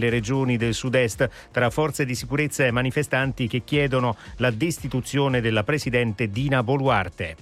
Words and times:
le 0.00 0.10
regioni 0.10 0.56
del 0.56 0.74
sud-est 0.74 1.30
tra 1.52 1.70
forze 1.70 2.04
di 2.04 2.16
sicurezza 2.16 2.66
e 2.66 2.72
manifestanti 2.72 3.46
che 3.46 3.62
chiedono 3.62 4.16
la 4.38 4.50
destituzione 4.50 5.40
della 5.40 5.62
presidente 5.62 6.28
Dina 6.30 6.64
Boluarte. 6.64 7.36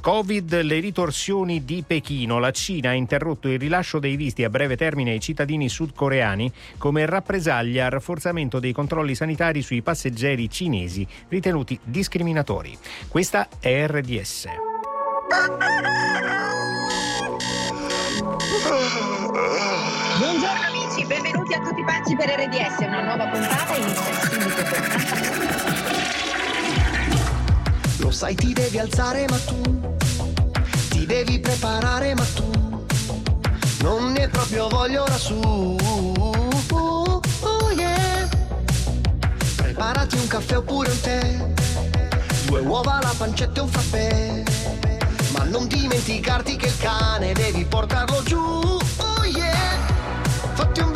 Covid, 0.00 0.60
le 0.60 0.78
ritorsioni 0.78 1.64
di 1.64 1.82
Pechino. 1.84 2.38
La 2.38 2.52
Cina 2.52 2.90
ha 2.90 2.92
interrotto 2.92 3.48
il 3.48 3.58
rilascio 3.58 3.98
dei 3.98 4.14
visti 4.14 4.44
a 4.44 4.48
breve 4.48 4.76
termine 4.76 5.10
ai 5.10 5.20
cittadini 5.20 5.68
sudcoreani 5.68 6.52
come 6.78 7.06
rappresaglia 7.06 7.86
al 7.86 7.90
rafforzamento 7.90 8.60
dei 8.60 8.72
controlli 8.72 9.16
sanitari 9.16 9.62
sui 9.62 9.82
passeggeri 9.82 10.48
cinesi 10.48 11.04
ritenuti 11.28 11.76
discriminatori. 11.82 12.78
Questa 13.08 13.48
è 13.58 13.86
RDS. 13.88 14.46
Buongiorno 20.18 20.75
benvenuti 21.06 21.54
a 21.54 21.60
tutti 21.60 21.84
pazzi 21.84 22.16
per 22.16 22.28
RDS, 22.28 22.78
una 22.80 23.02
nuova 23.02 23.26
puntata 23.28 23.74
inizia 23.74 24.14
subito 24.20 24.62
Lo 27.98 28.10
sai 28.10 28.34
ti 28.34 28.52
devi 28.52 28.78
alzare 28.78 29.24
ma 29.28 29.38
tu 29.38 29.60
ti 30.90 31.06
devi 31.06 31.38
preparare 31.38 32.14
ma 32.14 32.24
tu 32.34 32.56
non 33.86 34.10
ne 34.10 34.26
proprio 34.26 34.66
voglia 34.66 35.02
ora 35.02 35.16
su. 35.16 35.38
Oh, 35.38 37.20
oh 37.40 37.70
yeah. 37.70 38.28
Preparati 39.54 40.16
un 40.16 40.26
caffè 40.26 40.56
oppure 40.56 40.90
un 40.90 41.00
tè, 41.00 41.52
due 42.46 42.60
uova, 42.62 42.98
la 43.00 43.14
pancetta 43.16 43.60
e 43.60 43.62
un 43.62 43.68
frappè. 43.68 44.42
Ma 45.34 45.44
non 45.44 45.68
dimenticarti 45.68 46.56
che 46.56 46.66
il 46.66 46.76
cane 46.78 47.32
devi 47.32 47.64
portarlo 47.64 48.24
giù. 48.24 48.40
Oh 48.40 49.24
yeah. 49.24 49.78
Fatti 50.54 50.80
un 50.80 50.90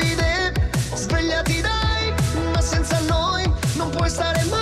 non 4.18 4.48
puoi 4.48 4.59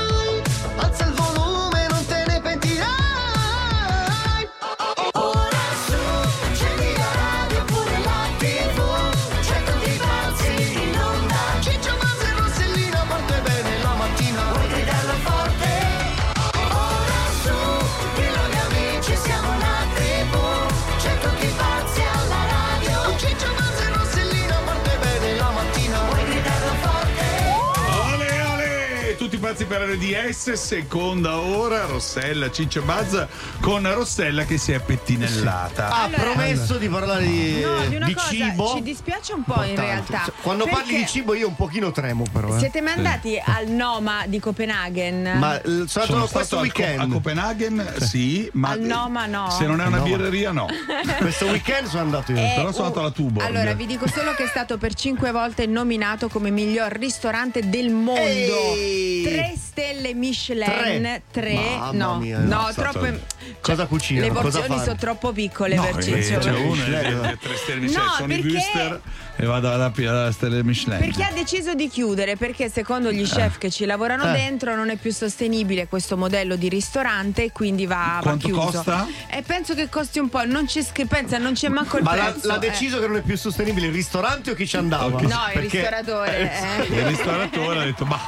pazzi 29.48 29.64
per 29.64 29.80
RDS, 29.80 30.52
seconda 30.52 31.38
ora, 31.38 31.86
Rossella, 31.86 32.50
Ciccio 32.50 32.82
Buzz 32.82 33.16
con 33.60 33.90
Rossella 33.94 34.44
che 34.44 34.58
si 34.58 34.72
è 34.72 34.78
pettinellata. 34.80 35.88
Ha 35.88 36.02
Allora- 36.02 36.22
promesso 36.22 36.76
di 36.76 36.86
parlare 36.86 37.24
di, 37.24 37.60
No, 37.62 37.86
di 37.86 37.96
una 37.96 38.04
di 38.06 38.12
cosa, 38.12 38.28
cibo. 38.28 38.72
ci 38.76 38.82
dispiace 38.82 39.32
un 39.32 39.44
po' 39.44 39.62
in 39.62 39.70
Importante. 39.70 39.80
realtà. 40.10 40.22
Cioè, 40.26 40.34
Quando 40.42 40.66
parli 40.66 40.96
di 40.96 41.06
cibo 41.06 41.32
io 41.32 41.48
un 41.48 41.56
pochino 41.56 41.90
tremo 41.92 42.24
però. 42.30 42.54
eh. 42.56 42.58
Siete 42.58 42.82
mai 42.82 42.92
andati 42.98 43.40
al 43.42 43.68
Noma 43.68 44.24
di 44.26 44.38
Copenaghen? 44.38 45.38
Ma 45.38 45.58
eh, 45.62 45.84
sono 45.86 46.04
Sono 46.04 46.26
questo 46.26 46.56
Co- 46.56 46.62
weekend. 46.62 47.00
a 47.00 47.06
Copenaghen, 47.06 47.94
sì, 48.00 48.50
ma 48.52 48.68
Al 48.70 48.80
Noma 48.80 49.24
no. 49.24 49.48
se 49.50 49.64
non 49.64 49.80
è 49.80 49.86
una 49.86 49.96
No, 49.98 50.04
birreria 50.04 50.52
no. 50.52 50.66
questo 51.20 51.46
weekend 51.46 51.86
sono 51.88 52.02
andato 52.02 52.32
io. 52.32 52.38
È 52.38 52.52
però 52.54 52.70
sono 52.70 52.84
andato 52.88 53.00
alla 53.00 53.12
Tuborg. 53.12 53.46
Allora, 53.46 53.72
vi 53.72 53.86
dico 53.86 54.06
solo 54.08 54.34
che 54.34 54.44
è 54.44 54.48
stato 54.48 54.76
per 54.76 54.92
cinque 54.92 55.30
volte 55.32 55.64
nominato 55.64 56.28
come 56.28 56.50
miglior 56.50 56.92
ristorante 56.92 57.66
del 57.66 57.88
mondo. 57.88 58.20
Ehi! 58.20 59.36
Tre 59.38 59.54
stelle 59.56 60.14
Michelin. 60.14 60.64
Tre? 60.64 61.22
Tre. 61.30 61.54
Mamma 61.54 61.90
no, 61.92 62.18
mia, 62.18 62.38
no, 62.38 62.68
troppe. 62.74 63.24
Cosa 63.60 63.86
cucinano? 63.86 64.26
Le 64.26 64.32
Cosa 64.40 64.58
porzioni 64.60 64.80
sono 64.82 64.96
troppo 64.96 65.32
piccole 65.32 65.74
No, 65.76 65.82
per 65.84 65.98
eh, 65.98 66.02
Ciccio. 66.22 66.38
c'è 66.38 66.50
Michelin. 66.52 67.20
di 67.22 67.38
tre 67.40 67.56
stelle 67.56 67.80
Michelin, 67.80 68.04
No, 68.04 68.12
sono 68.16 68.32
i 68.32 68.40
perché- 68.40 68.52
booster 68.52 69.00
e 69.40 69.46
vado 69.46 69.72
alla, 69.72 69.92
alla 69.96 70.32
stelle 70.32 70.62
Michelin. 70.64 70.98
Perché 70.98 71.22
ha 71.22 71.32
deciso 71.32 71.74
di 71.74 71.88
chiudere? 71.88 72.36
Perché 72.36 72.68
secondo 72.70 73.10
gli 73.12 73.24
chef 73.24 73.58
che 73.58 73.70
ci 73.70 73.84
lavorano 73.84 74.28
Eh. 74.28 74.32
dentro 74.32 74.74
non 74.74 74.90
è 74.90 74.96
più 74.96 75.12
sostenibile 75.12 75.86
questo 75.86 76.16
modello 76.16 76.56
di 76.56 76.68
ristorante 76.68 77.44
e 77.44 77.52
quindi 77.52 77.86
va, 77.86 78.14
va 78.16 78.20
Quanto 78.22 78.46
chiuso. 78.48 78.60
costa? 78.60 79.06
E 79.28 79.42
penso 79.42 79.74
che 79.74 79.88
costi 79.88 80.18
un 80.18 80.28
po', 80.28 80.44
non 80.44 80.66
c'è 80.66 80.84
che 80.92 81.06
pensa, 81.06 81.38
non 81.38 81.52
c'è 81.54 81.68
manco 81.68 81.96
il 81.98 82.02
Ma 82.02 82.14
l'ha, 82.16 82.24
prezzo. 82.32 82.46
l'ha 82.48 82.56
eh. 82.56 82.58
deciso 82.58 82.98
che 83.00 83.06
non 83.06 83.16
è 83.16 83.22
più 83.22 83.36
sostenibile 83.36 83.86
il 83.86 83.92
ristorante 83.92 84.50
o 84.50 84.54
chi 84.54 84.66
ci 84.66 84.76
andava? 84.76 85.08
No, 85.08 85.18
il 85.20 85.28
Perché- 85.52 85.60
ristoratore. 85.80 86.52
eh. 86.52 86.82
Il 86.94 87.06
ristoratore 87.06 87.80
ha 87.80 87.84
detto, 87.84 88.04
ma 88.04 88.18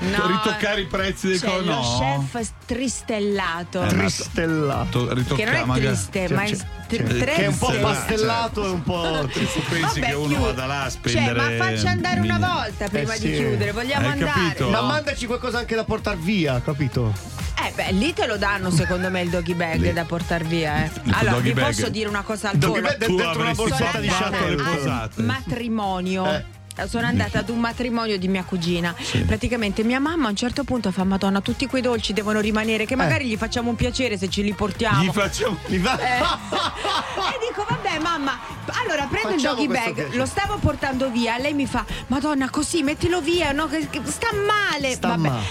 No. 0.00 0.26
ritoccare 0.28 0.82
i 0.82 0.86
prezzi 0.86 1.26
dei 1.28 1.38
C'è 1.40 1.46
co- 1.48 1.58
lo 1.58 1.74
no. 1.74 2.26
chef 2.30 2.50
tristellato. 2.66 3.82
Eh, 3.82 3.88
Tristellato. 3.88 5.06
To- 5.06 5.12
ritocca- 5.14 5.34
che 5.34 5.44
non 5.44 5.54
è 5.54 5.64
magari- 5.64 5.86
triste, 5.86 6.28
ma 6.32 6.42
è 6.44 6.48
cioè, 6.48 6.66
tre 6.88 7.04
Che 7.34 7.34
è 7.34 7.46
un 7.48 7.58
po' 7.58 7.72
pastellato 7.80 8.64
e 8.64 8.68
un 8.68 8.82
po'. 8.82 9.28
Tu 9.32 9.40
pensi 9.68 10.00
Vabbè, 10.00 10.00
che 10.10 10.14
uno 10.14 10.26
chiudi. 10.28 10.42
vada 10.42 10.66
là 10.66 10.82
a 10.84 10.90
Cioè, 10.90 10.90
spendere 10.90 11.56
ma 11.58 11.64
faccia 11.64 11.90
andare 11.90 12.20
una 12.20 12.38
volta 12.38 12.88
prima 12.88 13.14
Eh 13.14 13.18
di 13.18 13.26
sì. 13.26 13.34
chiudere, 13.34 13.72
vogliamo 13.72 14.06
Hai 14.06 14.12
andare. 14.12 14.30
capito? 14.32 14.68
Ma 14.70 14.80
mandaci 14.82 15.26
qualcosa 15.26 15.58
anche 15.58 15.74
da 15.74 15.84
portare 15.84 16.16
via, 16.18 16.60
capito? 16.62 17.12
Eh 17.60 17.72
beh, 17.74 17.90
lì 17.92 18.12
te 18.12 18.26
lo 18.26 18.36
danno 18.36 18.70
secondo 18.70 19.10
me 19.10 19.22
il 19.22 19.30
doggy 19.30 19.54
bag 19.54 19.80
Lì. 19.80 19.92
da 19.92 20.04
portare 20.04 20.44
via. 20.44 20.84
Eh. 20.84 20.90
Il 21.02 21.12
Allora, 21.12 21.34
doggy 21.36 21.48
vi 21.48 21.52
bag. 21.54 21.64
posso 21.66 21.88
dire 21.88 22.08
una 22.08 22.22
cosa 22.22 22.50
al 22.50 22.56
Doggy 22.56 22.80
volo. 22.80 22.86
bag 22.86 23.04
Tu 23.04 23.16
dentro 23.16 23.40
una 23.40 23.52
borsetta 23.54 23.98
di 23.98 24.08
Sono 24.08 24.20
fatto 24.20 24.34
sciacquole. 24.36 24.54
le 24.56 24.62
al 24.62 24.76
posate. 24.76 25.22
matrimonio. 25.22 26.24
Eh. 26.32 26.44
Sono 26.86 27.06
andata 27.06 27.38
ad 27.40 27.48
un 27.48 27.58
matrimonio 27.58 28.18
di 28.18 28.28
mia 28.28 28.44
cugina. 28.44 28.94
Praticamente 29.26 29.82
mia 29.82 29.98
mamma 29.98 30.26
a 30.26 30.30
un 30.30 30.36
certo 30.36 30.64
punto 30.64 30.90
fa: 30.92 31.04
Madonna, 31.04 31.40
tutti 31.40 31.66
quei 31.66 31.82
dolci 31.82 32.12
devono 32.12 32.40
rimanere, 32.40 32.84
che 32.86 32.94
magari 32.96 33.26
gli 33.26 33.36
facciamo 33.36 33.70
un 33.70 33.76
piacere 33.76 34.16
se 34.18 34.28
ce 34.28 34.42
li 34.42 34.52
portiamo. 34.52 35.02
Gli 35.02 35.10
facciamo 35.10 35.56
Mi 35.66 35.78
va- 35.78 35.98
Eh, 35.98 36.18
e 36.22 37.38
dico, 37.48 37.64
vabbè, 37.68 37.98
mamma, 38.00 38.38
allora 38.82 39.06
prendo 39.06 39.28
il 39.34 39.40
Facciamo 39.40 39.54
doggy 39.56 39.66
questo 39.66 39.84
bag, 39.86 39.94
piacere. 39.94 40.16
lo 40.16 40.26
stavo 40.26 40.56
portando 40.58 41.10
via. 41.10 41.38
Lei 41.38 41.54
mi 41.54 41.66
fa, 41.66 41.84
Madonna, 42.08 42.48
così 42.50 42.82
mettilo 42.82 43.20
via, 43.20 43.52
no? 43.52 43.66
Che, 43.66 43.88
che 43.90 44.00
sta 44.04 44.28
male. 44.34 44.92
Sta 44.94 45.08
vabbè. 45.08 45.28
male. 45.28 45.42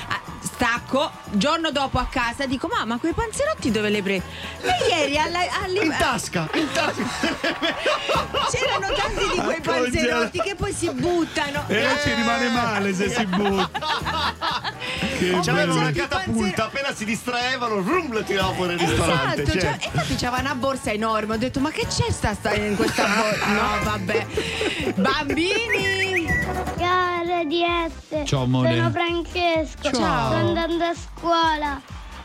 Stacco, 0.57 1.11
giorno 1.29 1.69
dopo 1.69 1.99
a 1.99 2.07
casa 2.09 2.47
dico, 2.47 2.67
mamma, 2.67 2.97
quei 2.97 3.13
panzerotti 3.13 3.69
dove 3.69 3.89
le 3.89 4.01
prendi? 4.01 4.25
E 4.63 4.87
ieri 4.89 5.15
alla, 5.15 5.37
alla- 5.63 5.83
In 5.83 5.95
tasca, 5.95 6.49
in 6.55 6.67
tasca. 6.73 7.03
c'erano 8.49 8.87
tanti 8.95 9.27
di 9.35 9.39
quei 9.39 9.61
congelare. 9.61 9.61
panzerotti 9.91 10.41
che 10.41 10.55
poi 10.55 10.73
si 10.73 10.89
buttano. 10.89 11.63
E 11.67 11.75
Eh, 11.83 11.99
ci 12.03 12.11
rimane 12.15 12.49
male 12.49 12.91
se 12.95 13.07
si 13.09 13.25
butta. 13.27 13.69
Che 15.17 15.39
C'aveva 15.43 15.73
una 15.73 15.91
catapulta, 15.91 16.65
appena 16.65 16.93
si 16.93 17.03
distraevano, 17.05 17.75
rum, 17.81 18.13
la 18.13 18.21
tirava 18.21 18.53
fuori 18.53 18.73
il 18.73 18.79
ristorante. 18.79 19.41
Esatto, 19.43 19.59
cioè. 19.59 19.61
cioè, 19.77 19.89
infatti 19.91 20.15
c'aveva 20.15 20.41
una 20.41 20.55
borsa 20.55 20.91
enorme, 20.91 21.33
ho 21.35 21.37
detto 21.37 21.59
ma 21.59 21.69
che 21.71 21.85
c'è 21.87 22.11
sta, 22.11 22.33
sta 22.35 22.53
in 22.53 22.75
questa 22.75 23.03
borsa? 23.05 23.45
No 23.47 23.83
vabbè, 23.83 24.25
bambini! 24.95 26.25
Ciao 26.77 27.23
RDS. 27.41 28.25
Ciao, 28.27 28.43
amore. 28.43 28.75
Sono 28.75 28.89
Francesco. 28.91 29.91
Ciao. 29.91 30.27
Sto 30.27 30.35
andando 30.35 30.83
a 30.83 30.93
scuola. 30.95 31.81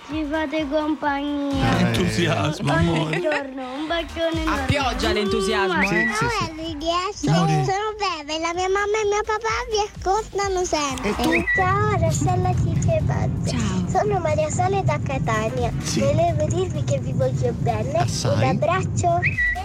Ci 0.08 0.26
fate 0.28 0.66
compagnia. 0.68 1.78
entusiasmo, 1.78 2.72
amore. 2.72 3.18
Buongiorno, 3.18 3.62
un 3.74 3.86
bacione 3.86 4.44
A 4.46 4.64
pioggia 4.66 5.12
l'entusiasmo, 5.12 5.86
Sì, 5.86 5.94
eh? 5.94 6.08
sì, 6.12 6.26
sì. 6.26 6.72
RDS. 6.72 7.18
Sono 7.24 7.46
Bebe, 7.46 8.38
la 8.40 8.52
mia 8.52 8.68
mamma 8.68 8.98
e 9.00 9.06
mio 9.08 9.22
papà 9.24 9.56
vi 9.70 9.80
ascoltano 9.86 10.64
sempre. 10.64 11.10
E 11.10 11.14
tu? 11.22 11.30
Ciao 11.54 11.96
Rossella 11.98 12.52
Ciccia 12.54 12.98
Pazza. 13.06 13.56
Ciao. 13.56 13.88
Sono 13.88 14.18
Maria 14.18 14.50
Sole 14.50 14.82
da 14.82 14.98
Catania. 15.02 15.70
Sì. 15.82 16.00
Volevo 16.00 16.44
dirvi 16.46 16.84
che 16.84 16.98
vi 16.98 17.12
voglio 17.12 17.52
bene. 17.58 17.92
Assai. 17.98 18.34
Un 18.36 18.42
abbraccio. 18.48 19.20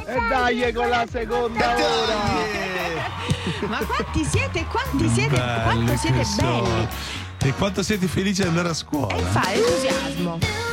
E 0.10 0.16
dai 0.30 0.72
con 0.72 0.88
la 0.88 1.06
seconda 1.12 1.76
Ma 3.68 3.80
quanti 3.86 4.24
siete? 4.24 4.66
Quanti 4.66 5.10
siete? 5.10 5.36
Belli 5.36 5.64
Quanto 5.64 5.98
siete 5.98 6.24
belli? 6.38 6.88
E 7.40 7.54
quanto 7.54 7.84
siete 7.84 8.08
felici 8.08 8.42
di 8.42 8.48
andare 8.48 8.70
a 8.70 8.74
scuola? 8.74 9.18
E 9.18 9.22
fa 9.22 9.52
entusiasmo. 9.52 10.67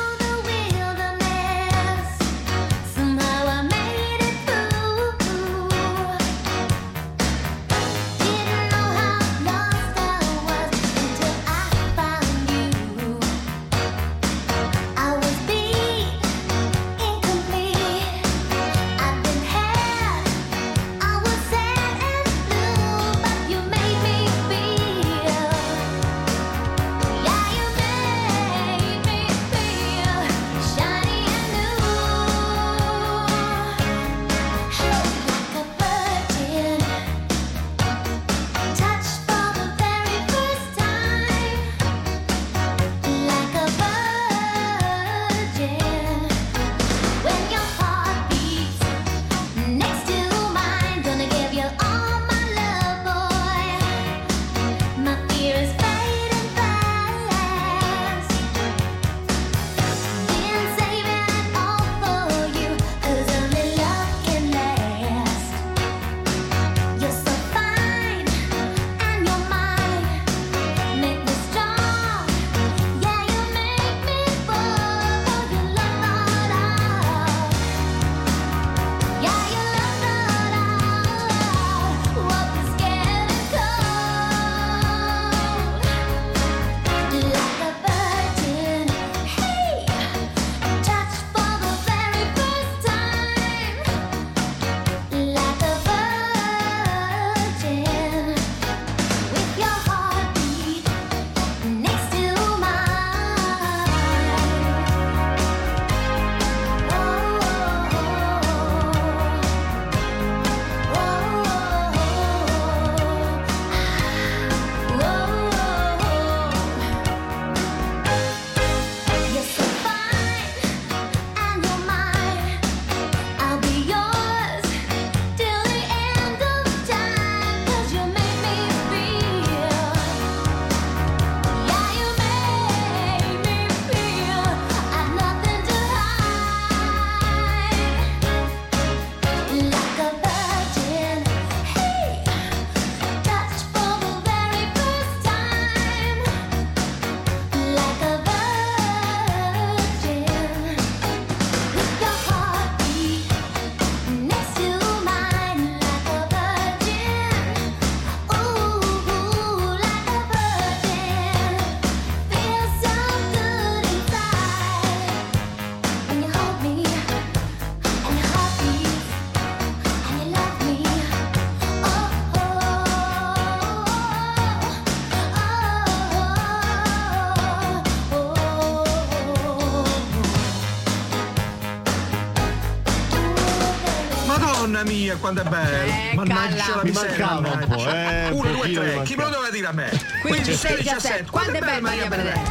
Mia, 185.15 185.17
quanto 185.19 185.41
è 185.41 185.45
bello. 185.45 185.93
Eh, 185.93 186.15
Mannaggia 186.15 186.57
calla. 186.57 186.77
la 186.77 186.83
Mi 186.83 186.91
mancava 186.91 187.49
un 187.49 187.67
po', 187.69 187.89
eh, 187.89 188.29
un 188.31 188.39
1, 188.39 188.43
2, 188.43 188.53
pochino 188.57 188.81
3. 188.81 188.97
mi 188.97 189.03
Chi 189.05 189.15
me 189.17 189.25
lo 189.25 189.31
doveva 189.31 189.51
dire 189.51 189.67
a 189.67 189.73
me? 189.73 190.01
15, 190.23 190.55
16, 190.55 190.83
17. 190.83 191.25
Quanto 191.31 191.53
è 191.53 191.61
bella 191.61 191.81
Maria 191.81 192.09
Benedetta? 192.09 192.51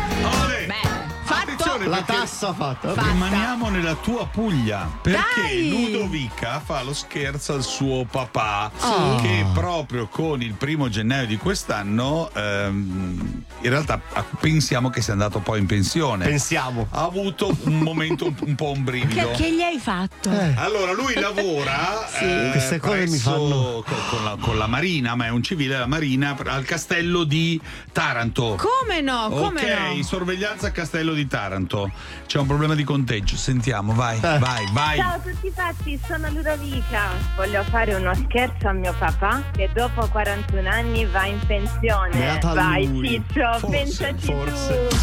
Beh, 0.67 0.92
fatto. 1.23 1.61
La 1.87 2.01
tassa 2.03 2.53
fatta. 2.53 2.93
Fatta. 2.93 3.07
Rimaniamo 3.11 3.69
nella 3.69 3.95
tua 3.95 4.25
Puglia 4.27 4.89
perché 5.01 5.19
Dai! 5.41 5.69
Ludovica 5.69 6.59
fa 6.63 6.81
lo 6.83 6.93
scherzo 6.93 7.53
al 7.53 7.63
suo 7.63 8.05
papà 8.05 8.71
Sì. 8.77 9.21
che 9.21 9.45
proprio 9.53 10.07
con 10.07 10.41
il 10.41 10.53
primo 10.53 10.89
gennaio 10.89 11.25
di 11.25 11.37
quest'anno 11.37 12.29
ehm, 12.33 13.43
in 13.61 13.69
realtà 13.69 13.99
pensiamo 14.39 14.89
che 14.89 15.01
sia 15.01 15.13
andato 15.13 15.39
poi 15.39 15.59
in 15.59 15.65
pensione. 15.65 16.25
Pensiamo. 16.25 16.87
ha 16.91 17.03
avuto 17.03 17.55
un 17.63 17.79
momento 17.79 18.25
un, 18.25 18.35
un 18.39 18.55
po' 18.55 18.71
un 18.71 18.83
brivido. 18.83 19.31
Che, 19.31 19.43
che 19.43 19.53
gli 19.53 19.61
hai 19.61 19.79
fatto? 19.79 20.29
Allora, 20.55 20.91
lui 20.91 21.13
lavora 21.15 22.09
eh, 22.19 22.49
Queste 22.51 22.79
cose 22.79 23.07
mi 23.07 23.17
fanno- 23.17 23.83
co- 23.85 23.95
con, 24.09 24.23
la, 24.23 24.37
con 24.39 24.57
la 24.57 24.67
Marina, 24.67 25.15
ma 25.15 25.25
è 25.25 25.29
un 25.29 25.41
civile 25.43 25.73
della 25.73 25.87
Marina, 25.87 26.35
al 26.45 26.65
castello 26.65 27.23
di 27.23 27.59
Taranto. 27.91 28.57
Come 28.59 29.01
no? 29.01 29.29
Come 29.29 29.61
ok, 29.61 29.95
no? 29.95 30.03
sorveglianza 30.03 30.71
castello 30.71 31.12
di 31.13 31.27
Taranto. 31.27 31.91
C'è 32.25 32.39
un 32.39 32.47
problema 32.47 32.75
di 32.75 32.83
conteggio. 32.83 33.35
Sentiamo, 33.35 33.93
vai, 33.93 34.17
Eh. 34.17 34.37
vai, 34.39 34.65
vai. 34.71 34.97
Ciao 34.97 35.15
a 35.15 35.19
tutti 35.19 35.51
pazzi, 35.53 35.99
sono 36.05 36.29
Ludovica. 36.29 37.09
Voglio 37.35 37.63
fare 37.63 37.93
uno 37.95 38.13
scherzo 38.15 38.67
a 38.67 38.73
mio 38.73 38.93
papà 38.97 39.41
che 39.51 39.69
dopo 39.73 40.07
41 40.07 40.69
anni 40.69 41.05
va 41.05 41.25
in 41.25 41.39
pensione. 41.45 42.11
Beata 42.17 42.53
Vai 42.53 42.87
lui. 42.87 43.07
Ciccio, 43.07 43.57
Forse, 43.59 43.67
pensaci 43.77 44.25
forse. 44.25 44.87
tu. 44.89 44.95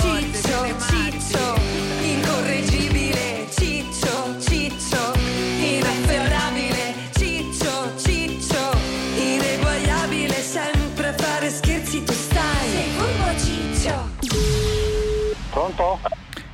Ciccio, 0.00 0.66
Ciccio, 0.88 1.54
incorreggibile, 2.02 3.46
Ciccio, 3.50 4.36
Ciccio, 4.40 4.57
Pronto? 15.78 16.00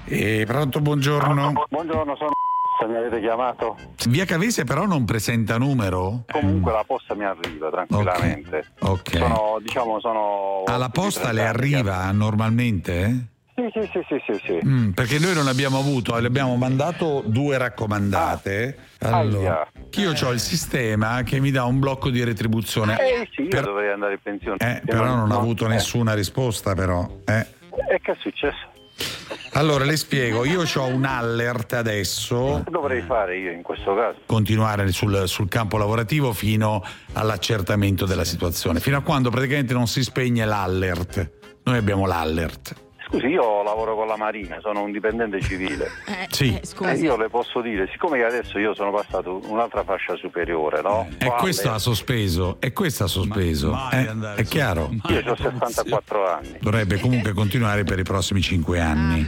Eh, 0.05 0.45
pronto, 0.47 0.81
buongiorno. 0.81 1.53
Buongiorno, 1.71 2.15
sono 2.17 2.31
se 2.79 2.87
mi 2.87 2.97
avete 2.97 3.21
chiamato. 3.21 3.75
Via 4.09 4.27
Cavese 4.27 4.65
però 4.65 4.85
non 4.85 5.07
presenta 5.07 5.57
numero. 5.57 6.25
Comunque 6.31 6.73
la 6.73 6.85
posta 6.87 7.15
mi 7.15 7.25
arriva 7.25 7.71
tranquillamente. 7.71 8.67
Ok. 8.81 9.17
Sono, 9.17 9.59
diciamo, 9.63 9.99
sono. 10.01 10.63
Alla 10.67 10.91
posta 10.91 11.33
le 11.33 11.41
30 11.43 11.49
anni 11.49 11.71
che- 11.71 11.77
arriva 11.79 12.11
normalmente? 12.13 13.01
eh? 13.03 13.33
Sì, 13.55 13.71
sì, 13.73 13.89
sì, 13.93 14.05
sì, 14.09 14.23
sì, 14.27 14.41
sì. 14.45 14.67
Mm, 14.67 14.91
perché 14.91 15.19
noi 15.21 15.33
non 15.33 15.47
abbiamo 15.47 15.79
avuto, 15.79 16.19
le 16.19 16.27
abbiamo 16.27 16.57
mandato 16.57 17.23
due 17.25 17.57
raccomandate. 17.57 18.77
Allora, 18.99 19.61
Aia. 19.63 19.69
che 19.89 20.01
io 20.03 20.13
ho 20.23 20.33
il 20.33 20.41
sistema 20.41 21.23
che 21.23 21.39
mi 21.41 21.51
dà 21.53 21.65
un 21.65 21.79
blocco 21.79 22.11
di 22.11 22.23
retribuzione. 22.25 22.97
Eh 22.99 23.27
sì, 23.33 23.43
io 23.43 23.49
Per- 23.49 23.65
dovrei 23.65 23.91
andare 23.93 24.15
in 24.15 24.19
pensione. 24.23 24.57
Eh, 24.59 24.83
però 24.85 25.07
non 25.07 25.31
ho 25.31 25.39
avuto 25.39 25.65
eh. 25.65 25.69
nessuna 25.69 26.13
risposta, 26.15 26.75
però. 26.75 27.09
eh. 27.25 27.47
E 27.91 28.01
che 28.01 28.13
è 28.13 28.17
successo? 28.21 28.73
Allora, 29.53 29.85
le 29.85 29.97
spiego, 29.97 30.45
io 30.45 30.63
ho 30.63 30.87
un 30.87 31.05
allert 31.05 31.75
adesso. 31.75 32.65
Dovrei 32.69 33.03
fare 33.03 33.39
io 33.39 33.53
in 33.53 33.63
questo 33.63 33.95
caso? 33.95 34.19
Continuare 34.27 34.91
sul, 34.91 35.29
sul 35.29 35.49
campo 35.49 35.77
lavorativo 35.77 36.33
fino 36.33 36.83
all'accertamento 37.13 38.05
della 38.05 38.25
situazione, 38.25 38.81
fino 38.81 38.97
a 38.97 39.03
quando 39.03 39.31
praticamente 39.31 39.73
non 39.73 39.87
si 39.87 40.03
spegne 40.03 40.45
l'allert. 40.45 41.31
Noi 41.63 41.77
abbiamo 41.77 42.05
l'allert. 42.07 42.84
Scusi, 43.15 43.27
io 43.27 43.63
lavoro 43.63 43.95
con 43.95 44.09
la 44.09 44.17
Marina, 44.17 44.59
sono 44.61 44.83
un 44.83 44.91
dipendente 44.91 45.41
civile. 45.41 45.89
Eh, 46.15 46.27
Sì. 46.31 46.49
eh, 46.83 46.91
E 46.91 46.95
io 46.97 47.17
le 47.17 47.29
posso 47.29 47.61
dire, 47.61 47.89
siccome 47.93 48.19
che 48.19 48.25
adesso 48.25 48.59
io 48.59 48.75
sono 48.75 48.91
passato 48.91 49.41
un'altra 49.47 49.85
fascia 49.85 50.17
superiore, 50.17 50.81
no? 50.83 51.07
E 51.19 51.31
questo 51.39 51.71
ha 51.71 51.79
sospeso, 51.79 52.57
e 52.61 52.73
questo 52.73 53.05
ha 53.05 53.07
sospeso. 53.07 53.71
Ma- 53.71 53.91
Eh, 53.91 54.35
è 54.37 54.45
chiaro? 54.45 54.91
Io 55.09 55.23
ho 55.25 55.37
64 55.37 56.29
anni. 56.29 56.59
Dovrebbe 56.61 56.99
comunque 56.99 57.33
continuare 57.33 57.85
per 57.85 57.99
i 57.99 58.03
prossimi 58.03 58.41
cinque 58.41 58.81
anni. 58.81 59.27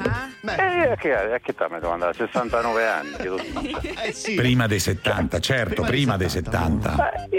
Ah, 0.53 0.85
E 0.85 0.91
a 0.93 0.97
che, 0.97 1.13
a 1.15 1.39
che 1.39 1.51
età 1.51 1.69
mi 1.71 1.79
devo 1.81 1.93
andare? 1.93 2.15
69 2.15 2.87
anni, 2.87 3.11
chiedo 3.19 3.39
scusa. 3.39 3.81
Eh 4.07 4.13
sì. 4.13 4.35
Prima 4.35 4.67
dei 4.67 4.79
70, 4.79 5.41
certo, 5.41 5.83
Prima 5.83 5.89
prima 5.89 6.17
dei 6.17 6.27
dei 6.29 6.43
70. 6.43 6.91
70. 6.91 7.27
Beh, 7.31 7.37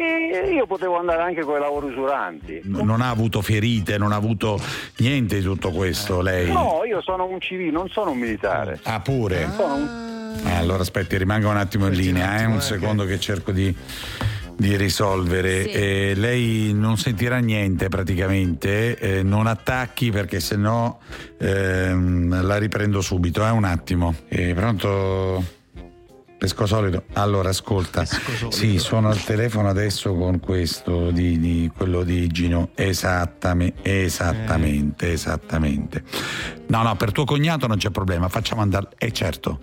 e 0.47 0.53
io 0.53 0.65
potevo 0.65 0.97
andare 0.97 1.21
anche 1.21 1.41
con 1.41 1.55
i 1.57 1.59
lavori 1.59 1.87
usuranti. 1.87 2.61
Non 2.65 3.01
ha 3.01 3.09
avuto 3.09 3.41
ferite, 3.41 3.97
non 3.97 4.11
ha 4.11 4.15
avuto 4.15 4.59
niente 4.97 5.37
di 5.37 5.43
tutto 5.43 5.71
questo, 5.71 6.21
lei? 6.21 6.51
No, 6.51 6.81
io 6.85 7.01
sono 7.01 7.25
un 7.25 7.39
civile, 7.39 7.71
non 7.71 7.87
sono 7.89 8.11
un 8.11 8.17
militare. 8.17 8.79
Ah, 8.83 8.99
pure? 8.99 9.47
Sono 9.55 9.73
un- 9.75 10.15
Eh, 10.45 10.55
allora 10.55 10.81
aspetti, 10.81 11.17
rimanga 11.17 11.47
un 11.49 11.57
attimo 11.57 11.87
in 11.87 11.93
linea, 11.93 12.39
eh, 12.41 12.45
un 12.45 12.61
secondo 12.61 13.05
che 13.05 13.19
cerco 13.19 13.51
di, 13.51 13.75
di 14.57 14.75
risolvere. 14.75 15.63
Sì. 15.63 15.69
Eh, 15.69 16.13
lei 16.15 16.73
non 16.73 16.97
sentirà 16.97 17.37
niente 17.37 17.89
praticamente, 17.89 18.97
eh, 18.97 19.23
non 19.23 19.47
attacchi 19.47 20.09
perché 20.11 20.39
sennò 20.39 20.97
ehm, 21.39 22.43
la 22.45 22.57
riprendo 22.57 23.01
subito, 23.01 23.45
eh, 23.45 23.49
un 23.49 23.63
attimo. 23.63 24.15
Eh, 24.27 24.53
pronto? 24.53 25.55
Pesco 26.37 26.67
solido. 26.67 27.05
Allora, 27.13 27.49
ascolta. 27.49 28.05
Sì, 28.05 28.77
sono 28.77 29.09
al 29.09 29.23
telefono 29.23 29.69
adesso 29.69 30.13
con 30.13 30.39
questo 30.39 31.09
di, 31.09 31.39
di- 31.39 31.71
quello 31.75 32.03
di 32.03 32.27
Gino. 32.27 32.69
Esattame- 32.75 33.73
esattamente, 33.81 35.11
esattamente. 35.13 36.03
No, 36.67 36.83
no, 36.83 36.95
per 36.95 37.11
tuo 37.11 37.25
cognato 37.25 37.65
non 37.65 37.77
c'è 37.77 37.89
problema, 37.89 38.29
facciamo 38.29 38.61
andare. 38.61 38.89
Eh 38.99 39.11
certo. 39.11 39.59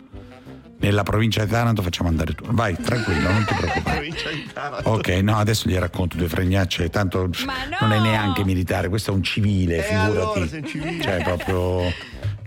Nella 0.85 1.03
provincia 1.03 1.43
di 1.45 1.51
Taranto 1.51 1.81
facciamo 1.81 2.11
andare 2.11 2.35
tu. 2.35 2.45
Vai, 2.51 2.77
tranquillo, 2.77 3.31
non 3.33 3.43
ti 3.47 3.55
preoccupare. 3.57 3.97
Provincia 4.01 4.29
di 4.31 4.47
Taranto. 4.53 4.91
Ok, 4.91 5.09
no, 5.23 5.37
adesso 5.39 5.67
gli 5.67 5.77
racconto 5.77 6.19
due 6.19 6.29
fregnacce, 6.29 6.91
tanto 6.91 7.27
no! 7.27 7.31
non 7.81 7.93
è 7.93 8.01
neanche 8.01 8.45
militare, 8.45 8.91
questo 8.91 9.11
è 9.11 9.15
un 9.15 9.23
civile, 9.23 9.79
Eh, 9.79 9.83
figurati. 9.83 10.11
allora, 10.11 10.47
sei 10.47 10.63
civile. 10.67 11.03
Cioè, 11.03 11.23
proprio 11.23 11.91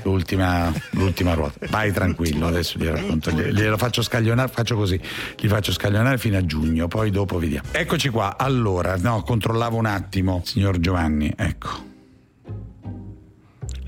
l'ultima, 0.03 0.71
l'ultima 0.91 1.33
ruota. 1.33 1.65
Vai 1.71 1.91
tranquillo, 1.91 2.45
adesso 2.45 2.77
gli 2.77 2.85
racconto. 2.85 3.31
Gli- 3.31 3.49
Glielo 3.53 3.75
faccio 3.75 4.03
scaglionare, 4.03 4.49
faccio 4.53 4.75
così, 4.75 5.01
li 5.37 5.47
faccio 5.47 5.71
scaglionare 5.71 6.19
fino 6.19 6.37
a 6.37 6.45
giugno, 6.45 6.87
poi 6.87 7.09
dopo 7.09 7.39
vediamo. 7.39 7.67
Eccoci 7.71 8.09
qua, 8.09 8.37
allora, 8.37 8.97
no, 8.97 9.23
controllavo 9.23 9.77
un 9.77 9.87
attimo, 9.87 10.43
signor 10.45 10.79
Giovanni, 10.79 11.33
ecco. 11.35 11.85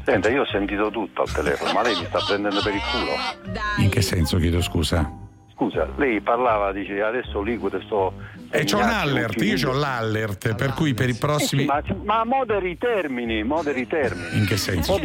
Senta, 0.10 0.28
io 0.30 0.42
ho 0.42 0.46
sentito 0.48 0.90
tutto 0.90 1.22
al 1.22 1.32
telefono, 1.32 1.72
ma 1.72 1.84
lei 1.84 1.96
mi 1.96 2.04
sta 2.06 2.18
prendendo 2.26 2.60
per 2.64 2.74
il 2.74 2.82
culo. 2.82 3.62
In 3.78 3.90
che 3.92 4.02
senso, 4.02 4.38
chiedo 4.40 4.60
scusa? 4.60 5.29
Scusa, 5.60 5.90
lei 5.98 6.22
parlava, 6.22 6.72
dice 6.72 7.02
adesso 7.02 7.42
liquido 7.42 7.82
sto. 7.82 8.14
E 8.52 8.64
c'ho 8.64 8.78
un 8.78 8.84
allert, 8.84 9.40
io 9.42 9.70
ho 9.70 9.74
l'allert, 9.74 10.56
per 10.56 10.74
cui 10.74 10.94
per 10.94 11.08
i 11.08 11.12
Eh 11.12 11.14
sì, 11.14 11.20
prossimi... 11.20 11.66
ma, 11.66 11.84
ma 12.06 12.24
moderi 12.24 12.72
i 12.72 12.78
termini, 12.78 13.44
moderi 13.44 13.82
i 13.82 13.88
termini. 13.88 14.38
In 14.40 14.46
che 14.48 14.56
senso, 14.56 14.98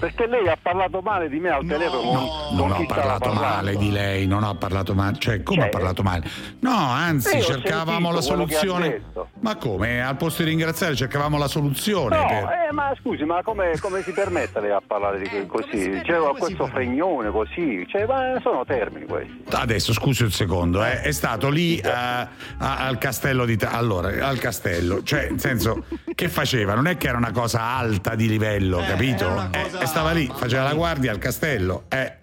Perché 0.00 0.26
lei 0.26 0.48
ha 0.48 0.56
parlato 0.60 1.00
male 1.02 1.28
di 1.28 1.38
me 1.38 1.50
al 1.50 1.64
telefono. 1.66 2.00
con- 2.10 2.56
Non 2.56 2.72
ho 2.72 2.86
parlato 2.86 3.32
male 3.34 3.76
di 3.76 3.92
lei, 3.92 4.26
non 4.26 4.42
ho 4.44 4.54
parlato 4.56 4.94
male. 4.94 5.16
Cioè, 5.18 5.42
come 5.42 5.58
Cioè, 5.60 5.66
ho 5.68 5.70
parlato 5.70 6.02
male? 6.02 6.24
No, 6.60 6.74
anzi, 6.74 7.36
eh, 7.36 7.42
cercavamo 7.42 8.10
la 8.10 8.22
soluzione. 8.22 9.02
Ma 9.40 9.54
come? 9.56 10.02
Al 10.02 10.16
posto 10.16 10.42
di 10.42 10.48
ringraziare, 10.48 10.96
cercavamo 10.96 11.36
la 11.38 11.46
soluzione. 11.48 12.16
No, 12.16 12.26
per- 12.26 12.66
eh, 12.68 12.72
ma 12.72 12.92
scusi, 13.00 13.22
ma 13.24 13.42
come, 13.44 13.78
come 13.78 14.02
si 14.02 14.10
permette 14.12 14.58
lei 14.60 14.70
a 14.72 14.82
parlare 14.84 15.18
di 15.20 15.28
que- 15.28 15.46
così? 15.46 16.00
Cioè, 16.04 16.16
a 16.16 16.34
questo 16.36 16.66
fregnone 16.66 17.30
così, 17.30 17.86
cioè, 17.88 18.06
ma 18.06 18.40
sono 18.40 18.64
termini 18.64 19.06
questi. 19.06 19.44
Adesso 19.52 19.92
scusi 20.00 20.22
un 20.22 20.30
secondo, 20.30 20.84
eh, 20.84 21.00
è 21.02 21.10
stato 21.12 21.48
lì 21.48 21.76
eh, 21.78 21.88
a- 21.90 22.28
al 22.58 22.98
castello 22.98 23.44
di 23.44 23.56
Ta- 23.56 23.70
allora, 23.70 24.26
al 24.26 24.38
castello, 24.38 25.02
cioè 25.02 25.28
nel 25.30 25.40
senso 25.40 25.84
che 26.14 26.28
faceva? 26.28 26.74
Non 26.74 26.86
è 26.86 26.96
che 26.96 27.08
era 27.08 27.16
una 27.16 27.32
cosa 27.32 27.60
alta 27.62 28.14
di 28.14 28.28
livello, 28.28 28.78
capito? 28.86 29.48
Eh, 29.52 29.62
cosa- 29.62 29.80
e 29.80 29.86
stava 29.86 30.12
lì, 30.12 30.30
faceva 30.34 30.62
la 30.64 30.74
guardia 30.74 31.10
al 31.10 31.18
castello, 31.18 31.84
eh, 31.88 32.17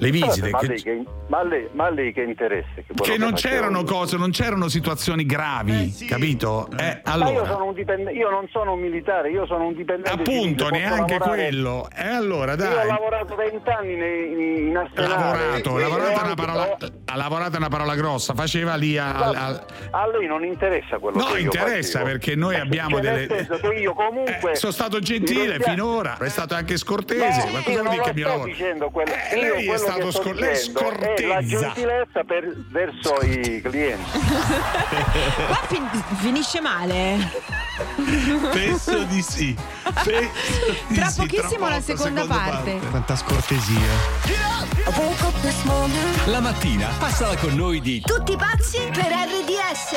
le 0.00 0.10
visite 0.10 0.50
ma, 0.50 0.58
che- 0.58 0.66
lei 0.66 0.82
che, 0.82 1.02
ma, 1.28 1.42
lei, 1.42 1.68
ma 1.72 1.90
lei 1.90 2.12
che 2.12 2.22
interesse? 2.22 2.84
Che, 2.86 2.94
che 3.02 3.18
non 3.18 3.32
c'erano 3.34 3.80
io? 3.80 3.84
cose, 3.84 4.16
non 4.16 4.30
c'erano 4.30 4.68
situazioni 4.68 5.26
gravi, 5.26 5.82
Eh, 5.82 5.86
sì. 5.90 6.06
capito? 6.06 6.68
Eh, 6.76 7.00
Ma 7.04 7.14
io, 7.14 7.22
allora, 7.24 7.46
sono 7.46 7.64
un 7.66 7.74
dipendente, 7.74 8.12
io 8.18 8.30
non 8.30 8.48
sono 8.50 8.72
un 8.72 8.80
militare, 8.80 9.30
io 9.30 9.46
sono 9.46 9.66
un 9.66 9.74
dipendente. 9.74 10.10
appunto, 10.10 10.64
civile, 10.66 10.78
neanche 10.84 11.12
lavorare- 11.18 11.42
quello. 11.42 11.88
E 11.94 12.06
allora, 12.08 12.54
Io 12.54 12.64
ho 12.64 12.74
dai. 12.74 12.86
lavorato 12.86 13.34
20 13.34 13.68
anni 13.70 13.94
nei- 13.96 14.32
in, 14.32 14.66
in 14.68 14.76
arsenale. 14.76 15.08
Lavorato, 15.14 15.76
lavorato 15.78 16.20
è 16.20 16.24
una 16.24 16.34
parola, 16.34 16.76
ha 17.04 17.16
lavorato 17.16 17.54
è 17.54 17.58
una 17.58 17.68
parola 17.68 17.94
grossa, 17.94 18.34
faceva 18.34 18.74
lì 18.76 18.96
a- 18.96 19.14
al- 19.14 19.64
A 19.90 20.06
lei 20.08 20.26
non 20.26 20.44
interessa 20.44 20.98
quello 20.98 21.18
No, 21.18 21.24
che 21.26 21.38
io 21.38 21.44
interessa 21.44 21.98
facevo. 22.00 22.04
perché 22.04 22.34
noi 22.36 22.54
Eh, 22.54 22.60
abbiamo 22.60 22.90
cioè, 22.90 23.00
delle. 23.00 23.26
Nel 23.26 23.46
senso 23.46 23.68
che 23.68 23.74
io 23.76 23.92
comunque. 23.94 24.52
Eh, 24.52 24.56
sono 24.56 24.72
stato 24.72 24.98
gentile 25.00 25.58
finora, 25.60 26.16
è 26.18 26.28
stato 26.28 26.54
anche 26.54 26.76
scortese. 26.76 27.44
No, 27.44 27.52
ma 27.52 27.58
io 27.58 27.64
cosa 27.64 27.70
vuol 27.80 27.82
non 27.84 27.92
dire 27.92 28.02
che 28.04 28.12
mi 28.14 28.20
sto 28.20 28.28
lavoro? 28.28 28.44
dicendo 28.50 28.90
quello, 28.90 29.10
Eh, 29.30 29.36
io 29.38 29.52
quello 29.54 29.76
stato 29.92 30.10
scor- 30.10 30.38
lei 30.38 30.48
è 30.50 30.52
la 30.52 30.58
scortezza. 30.58 31.42
gentilezza 31.42 32.24
per- 32.24 32.56
verso 32.70 33.14
i 33.22 33.60
clienti. 33.62 34.18
Qua 35.46 35.60
fin- 35.68 35.88
finisce 36.20 36.60
male. 36.60 37.30
Penso 38.52 39.04
di 39.04 39.22
sì. 39.22 39.56
Tra 39.92 41.08
Sì, 41.08 41.20
pochissimo 41.20 41.68
la 41.68 41.80
poco, 41.80 41.96
seconda 41.96 42.24
parte. 42.26 42.78
Quanta 42.90 43.16
scortesia. 43.16 43.78
La 46.26 46.40
mattina 46.40 46.88
passala 46.98 47.36
con 47.36 47.54
noi 47.54 47.80
di 47.80 48.00
Tutti 48.00 48.36
pazzi 48.36 48.78
per 48.92 49.06
RDS. 49.06 49.96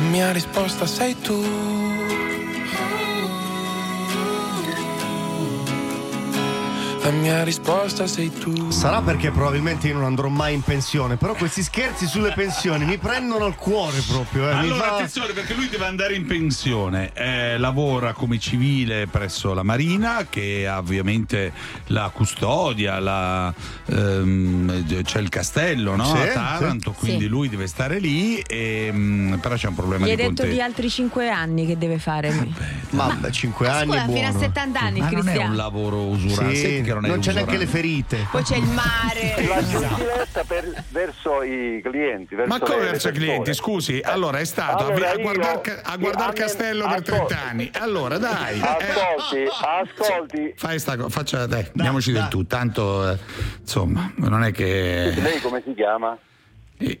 La 0.00 0.06
mia 0.06 0.32
risposta 0.32 0.86
sei 0.86 1.14
tu 1.14 1.69
La 7.10 7.16
mia 7.16 7.42
risposta 7.42 8.06
sei 8.06 8.30
tu 8.30 8.70
Sarà 8.70 9.02
perché 9.02 9.32
probabilmente 9.32 9.88
io 9.88 9.94
non 9.94 10.04
andrò 10.04 10.28
mai 10.28 10.54
in 10.54 10.60
pensione, 10.62 11.16
però 11.16 11.34
questi 11.34 11.60
scherzi 11.64 12.06
sulle 12.06 12.30
pensioni 12.36 12.84
mi 12.84 12.98
prendono 12.98 13.46
al 13.46 13.56
cuore 13.56 14.00
proprio. 14.06 14.48
Eh. 14.48 14.52
Allora, 14.52 14.80
fa- 14.84 14.94
attenzione, 14.94 15.32
perché 15.32 15.54
lui 15.54 15.68
deve 15.68 15.86
andare 15.86 16.14
in 16.14 16.24
pensione. 16.24 17.10
Eh, 17.14 17.58
lavora 17.58 18.12
come 18.12 18.38
civile 18.38 19.08
presso 19.08 19.54
la 19.54 19.64
Marina, 19.64 20.26
che 20.30 20.68
ha 20.68 20.78
ovviamente 20.78 21.52
la 21.86 22.10
custodia, 22.14 23.00
la, 23.00 23.52
ehm, 23.86 25.02
c'è 25.02 25.18
il 25.18 25.30
castello 25.30 25.96
no? 25.96 26.04
Sì, 26.04 26.16
a 26.16 26.26
Taranto, 26.32 26.92
sì. 26.92 26.98
quindi 27.06 27.24
Sì. 27.24 27.28
lui 27.28 27.48
deve 27.48 27.66
stare 27.66 27.98
lì, 27.98 28.38
e, 28.38 28.88
mm, 28.92 29.34
però 29.38 29.56
c'è 29.56 29.66
un 29.66 29.74
problema 29.74 30.06
Gli 30.06 30.10
hai 30.10 30.16
detto 30.16 30.28
conteggio. 30.28 30.52
di 30.52 30.60
altri 30.60 30.88
5 30.88 31.28
anni 31.28 31.66
che 31.66 31.76
deve 31.76 31.98
fare. 31.98 32.32
Mamma, 32.90 33.30
5 33.32 33.66
anni 33.66 33.90
Scusa, 33.90 34.04
è 34.04 34.06
fino 34.12 34.26
a 34.26 34.30
buono. 34.30 34.38
70 34.38 34.80
anni, 34.80 35.00
Ma 35.00 35.06
non 35.10 35.18
è 35.18 35.22
Cristiano. 35.22 35.50
un 35.50 35.56
lavoro 35.56 35.96
usurante, 36.04 36.54
Sì, 36.54 36.82
che 36.82 36.92
non, 37.00 37.04
è 37.04 37.08
non 37.08 37.18
c'è 37.20 37.32
neanche 37.32 37.56
le 37.56 37.66
ferite. 37.66 38.26
Poi 38.30 38.42
c'è 38.42 38.56
il 38.56 38.64
mare. 38.66 39.34
La 39.48 39.66
gentilezza 39.66 40.44
per- 40.44 40.84
verso 40.90 41.42
i 41.42 41.80
clienti. 41.82 42.34
Verso 42.34 42.52
Ma 42.52 42.58
come 42.60 42.78
le- 42.78 42.90
verso 42.90 43.08
i 43.08 43.12
clienti? 43.12 43.54
Scusi, 43.54 44.00
allora 44.02 44.38
è 44.38 44.44
stato 44.44 44.84
a- 44.84 44.86
Allora 44.88 45.10
a, 45.10 45.14
io- 45.14 45.20
guardare 45.22 45.80
a 45.82 45.96
guardar 45.96 46.28
me- 46.28 46.34
Castello 46.34 46.84
per 46.88 46.98
ascol- 47.02 47.26
30 47.26 47.38
anni. 47.42 47.70
Allora, 47.78 48.18
dai. 48.18 48.58
eh. 48.58 48.62
Ascolti, 48.62 49.44
ascolti. 50.04 50.54
Fai 50.56 50.78
sta 50.78 51.08
faccia, 51.08 51.46
dai, 51.46 51.66
andiamoci 51.74 52.12
del 52.12 52.28
tu, 52.28 52.46
tanto 52.46 53.10
eh, 53.10 53.18
insomma, 53.60 54.12
non 54.16 54.42
è 54.44 54.52
che 54.52 55.12
Lei 55.16 55.40
come 55.40 55.62
si 55.64 55.74
chiama? 55.74 56.16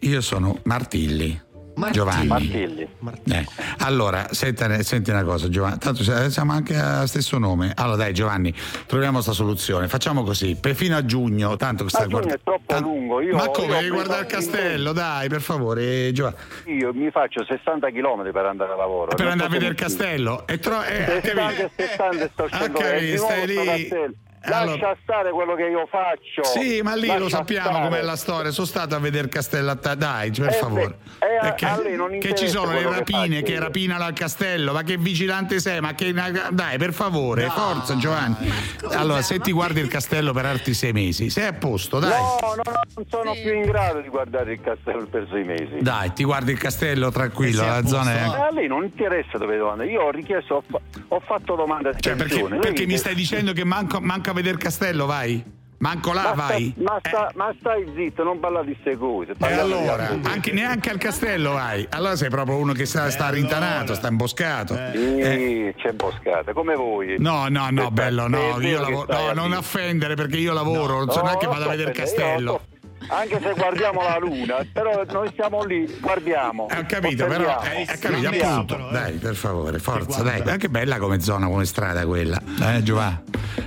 io 0.00 0.20
sono 0.20 0.58
Martilli. 0.64 1.40
Martilli. 1.80 1.92
Giovanni. 1.92 2.26
Martilli. 2.26 2.88
Eh, 3.32 3.46
Allora, 3.78 4.28
senti, 4.32 4.82
senti 4.84 5.10
una 5.10 5.24
cosa, 5.24 5.48
Giovanni. 5.48 5.78
Tanto 5.78 6.02
siamo 6.30 6.52
anche 6.52 6.76
a 6.76 7.06
stesso 7.06 7.38
nome. 7.38 7.72
Allora, 7.76 7.96
dai, 7.96 8.12
Giovanni, 8.14 8.54
troviamo 8.86 9.20
sta 9.20 9.32
soluzione. 9.32 9.88
Facciamo 9.88 10.22
così, 10.22 10.56
per 10.60 10.74
fino 10.74 10.96
a 10.96 11.04
giugno, 11.04 11.56
tanto 11.56 11.84
che 11.84 11.90
giugno 11.90 12.08
guardando. 12.08 12.34
è 12.36 12.40
troppo 12.44 12.78
lungo. 12.80 13.20
Io, 13.20 13.34
Ma 13.34 13.44
io 13.44 13.50
come 13.50 13.72
ho 13.76 13.80
devi 13.80 13.88
guardare 13.90 14.20
il 14.22 14.26
castello? 14.26 14.92
Dai, 14.92 15.28
per 15.28 15.40
favore, 15.40 16.12
Giovanni. 16.12 16.36
Io 16.66 16.92
mi 16.92 17.10
faccio 17.10 17.44
60 17.44 17.88
km 17.90 18.30
per 18.32 18.44
andare 18.44 18.72
a 18.72 18.76
lavoro. 18.76 19.14
Per 19.14 19.26
andare 19.26 19.48
a 19.48 19.52
vedere 19.52 19.70
il 19.72 19.76
castello. 19.76 20.46
E 20.46 20.58
tro- 20.58 20.82
eh, 20.82 21.20
60 21.22 21.50
e 21.56 21.70
70 21.76 22.28
sto 22.32 22.44
Ah, 22.44 22.48
scendendo. 22.48 23.24
stai 23.24 23.46
lì. 23.46 23.54
castello. 23.64 24.12
Lascia 24.42 24.96
stare 25.02 25.30
quello 25.32 25.54
che 25.54 25.64
io 25.64 25.86
faccio. 25.90 26.42
Sì, 26.44 26.80
ma 26.82 26.94
lì 26.94 27.06
lo 27.08 27.14
Lascia 27.24 27.28
sappiamo 27.36 27.68
stare. 27.70 27.88
com'è 27.88 28.02
la 28.02 28.16
storia. 28.16 28.50
Sono 28.50 28.66
stato 28.66 28.94
a 28.94 28.98
vedere 28.98 29.28
Castello 29.28 29.70
a 29.70 29.76
ta- 29.76 29.94
dai, 29.94 30.30
per 30.30 30.48
Eh, 30.48 30.52
favore. 30.52 30.98
eh, 31.18 31.48
E 31.48 31.54
che, 31.54 31.66
a 31.66 31.78
lei 31.80 31.94
non 31.96 32.18
che 32.18 32.34
ci 32.34 32.48
sono 32.48 32.72
le 32.72 32.78
che 32.82 32.88
rapine, 32.88 33.42
che, 33.42 33.52
io. 33.52 33.60
rapinano 33.60 34.04
al 34.04 34.12
castello, 34.14 34.72
ma 34.72 34.82
che 34.82 34.96
vigilante 34.96 35.60
sei? 35.60 35.80
Ma 35.80 35.92
che 35.94 36.12
dai, 36.12 36.78
per 36.78 36.92
favore, 36.94 37.48
forza 37.50 37.96
Giovanni. 37.96 38.50
Allora, 38.92 39.20
se 39.22 39.38
ti 39.40 39.52
guardi 39.52 39.80
il 39.80 39.88
castello 39.88 40.32
per 40.32 40.46
altri 40.46 40.72
sei 40.74 40.92
mesi, 40.92 41.28
sei 41.28 41.46
a 41.46 41.52
posto, 41.52 41.98
dai. 41.98 42.10
No, 42.10 42.38
no, 42.40 42.62
no, 42.64 42.80
non 42.94 43.04
sono 43.08 43.32
più 43.32 43.52
in 43.54 43.62
grado 43.62 44.00
di 44.00 44.08
guardare 44.08 44.52
il 44.54 44.60
castello 44.62 45.06
per 45.06 45.26
sei 45.30 45.44
mesi. 45.44 45.76
Dai, 45.80 46.12
ti 46.14 46.24
guardi 46.24 46.52
il 46.52 46.58
castello 46.58 47.10
tranquillo, 47.10 47.62
la 47.64 47.84
zona 47.86 48.12
è 48.14 48.20
A 48.22 48.48
lei 48.52 48.68
non 48.68 48.84
interessa 48.84 49.36
dove 49.36 49.56
domanda. 49.58 49.84
Io 49.84 50.00
ho 50.02 50.10
richiesto, 50.10 50.54
ho, 50.56 50.62
fa- 50.66 50.80
ho 51.08 51.20
fatto 51.20 51.54
domanda 51.56 51.92
Cioè, 51.94 52.16
perché, 52.16 52.42
perché 52.42 52.86
mi 52.86 52.96
stai 52.96 53.14
dicendo 53.14 53.52
che 53.52 53.64
manco, 53.64 54.00
manca 54.00 54.29
a 54.30 54.34
vedere 54.34 54.54
il 54.54 54.60
castello, 54.62 55.06
vai? 55.06 55.58
Manco 55.78 56.12
là, 56.12 56.34
ma, 56.34 56.46
vai. 56.48 56.74
sta- 56.76 56.82
ma, 56.92 56.98
sta- 57.02 57.30
ma 57.36 57.54
stai 57.58 57.90
zitto, 57.96 58.22
non 58.22 58.38
parla 58.38 58.62
di 58.62 58.72
queste 58.74 58.98
cose. 58.98 59.32
E 59.38 59.52
allora, 59.54 60.08
anche, 60.24 60.52
neanche 60.52 60.90
al 60.90 60.98
castello 60.98 61.52
vai. 61.52 61.86
Allora 61.88 62.16
sei 62.16 62.28
proprio 62.28 62.56
uno 62.58 62.74
che 62.74 62.84
sta, 62.84 63.08
sta 63.08 63.30
rintanato, 63.30 63.94
sta 63.94 64.08
imboscato. 64.08 64.74
Sì, 64.92 65.18
Eh, 65.18 65.74
c'è 65.78 65.88
imboscata, 65.90 66.52
come 66.52 66.74
voi. 66.74 67.16
No, 67.18 67.48
no, 67.48 67.68
no, 67.70 67.90
bello, 67.90 68.28
no, 68.28 68.60
io 68.60 68.78
lavoro. 68.80 69.06
No, 69.10 69.32
non 69.32 69.52
offendere 69.52 70.16
perché 70.16 70.36
io 70.36 70.52
lavoro, 70.52 70.98
non 70.98 71.10
so 71.10 71.20
No, 71.20 71.24
neanche 71.26 71.46
vado 71.46 71.64
a 71.64 71.68
vedere 71.68 71.90
il 71.92 71.96
castello. 71.96 72.60
Anche 73.08 73.40
se 73.40 73.52
guardiamo 73.54 74.02
la 74.02 74.18
luna, 74.18 74.64
però 74.72 75.02
noi 75.10 75.30
siamo 75.34 75.64
lì, 75.64 75.86
guardiamo. 76.00 76.68
Eh, 76.68 76.78
Ho 76.78 76.84
capito, 76.86 77.26
però, 77.26 77.60
eh, 77.62 77.82
ho 77.82 77.98
capito, 77.98 78.44
appunto. 78.46 78.88
Dai, 78.92 79.12
per 79.14 79.34
favore, 79.34 79.78
forza, 79.78 80.22
dai. 80.22 80.42
Anche 80.42 80.68
bella 80.68 80.98
come 80.98 81.20
zona, 81.20 81.46
come 81.46 81.64
strada 81.64 82.06
quella. 82.06 82.40
Eh, 82.62 82.82
Giovanni. 82.82 83.22